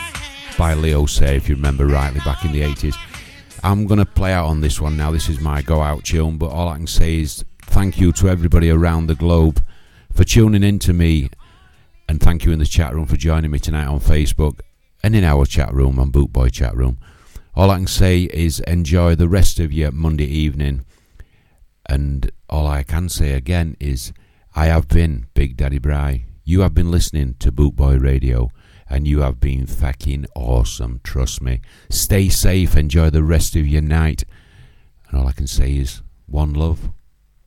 by 0.56 0.74
Leo 0.74 1.06
Sayer, 1.06 1.34
if 1.36 1.48
you 1.48 1.56
remember 1.56 1.86
rightly, 1.86 2.20
back 2.20 2.44
in 2.44 2.52
the 2.52 2.60
80s. 2.60 2.94
I'm 3.64 3.86
going 3.86 3.98
to 3.98 4.06
play 4.06 4.32
out 4.32 4.46
on 4.46 4.60
this 4.60 4.80
one 4.80 4.96
now. 4.96 5.10
This 5.10 5.28
is 5.28 5.40
my 5.40 5.62
go 5.62 5.80
out 5.82 6.04
tune, 6.04 6.38
but 6.38 6.50
all 6.50 6.68
I 6.68 6.76
can 6.76 6.86
say 6.86 7.20
is 7.20 7.44
thank 7.62 7.98
you 7.98 8.12
to 8.12 8.28
everybody 8.28 8.70
around 8.70 9.06
the 9.06 9.14
globe 9.14 9.62
for 10.12 10.24
tuning 10.24 10.62
in 10.62 10.78
to 10.80 10.92
me, 10.92 11.30
and 12.08 12.20
thank 12.20 12.44
you 12.44 12.52
in 12.52 12.58
the 12.58 12.66
chat 12.66 12.94
room 12.94 13.06
for 13.06 13.16
joining 13.16 13.50
me 13.50 13.58
tonight 13.58 13.86
on 13.86 14.00
Facebook 14.00 14.60
and 15.02 15.16
in 15.16 15.24
our 15.24 15.46
chat 15.46 15.72
room 15.72 15.98
on 15.98 16.12
Bootboy 16.12 16.52
chat 16.52 16.76
room. 16.76 16.98
All 17.56 17.70
I 17.70 17.76
can 17.78 17.86
say 17.86 18.22
is 18.22 18.60
enjoy 18.60 19.14
the 19.14 19.28
rest 19.28 19.58
of 19.58 19.72
your 19.72 19.90
Monday 19.90 20.26
evening, 20.26 20.84
and 21.86 22.30
all 22.48 22.66
I 22.66 22.82
can 22.82 23.08
say 23.08 23.32
again 23.32 23.76
is 23.80 24.12
I 24.54 24.66
have 24.66 24.86
been 24.86 25.26
Big 25.34 25.56
Daddy 25.56 25.78
Bri. 25.78 26.26
You 26.52 26.60
have 26.60 26.74
been 26.74 26.90
listening 26.90 27.36
to 27.38 27.50
Bootboy 27.50 27.98
Radio, 28.02 28.50
and 28.86 29.08
you 29.08 29.20
have 29.20 29.40
been 29.40 29.64
fucking 29.64 30.26
awesome. 30.34 31.00
Trust 31.02 31.40
me. 31.40 31.62
Stay 31.88 32.28
safe. 32.28 32.76
Enjoy 32.76 33.08
the 33.08 33.22
rest 33.22 33.56
of 33.56 33.66
your 33.66 33.80
night. 33.80 34.24
And 35.08 35.18
all 35.18 35.26
I 35.26 35.32
can 35.32 35.46
say 35.46 35.78
is 35.78 36.02
one 36.26 36.52
love. 36.52 36.90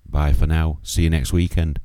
Bye 0.10 0.34
for 0.34 0.48
now. 0.48 0.80
See 0.82 1.03
you 1.03 1.11
next 1.11 1.32
weekend. 1.32 1.80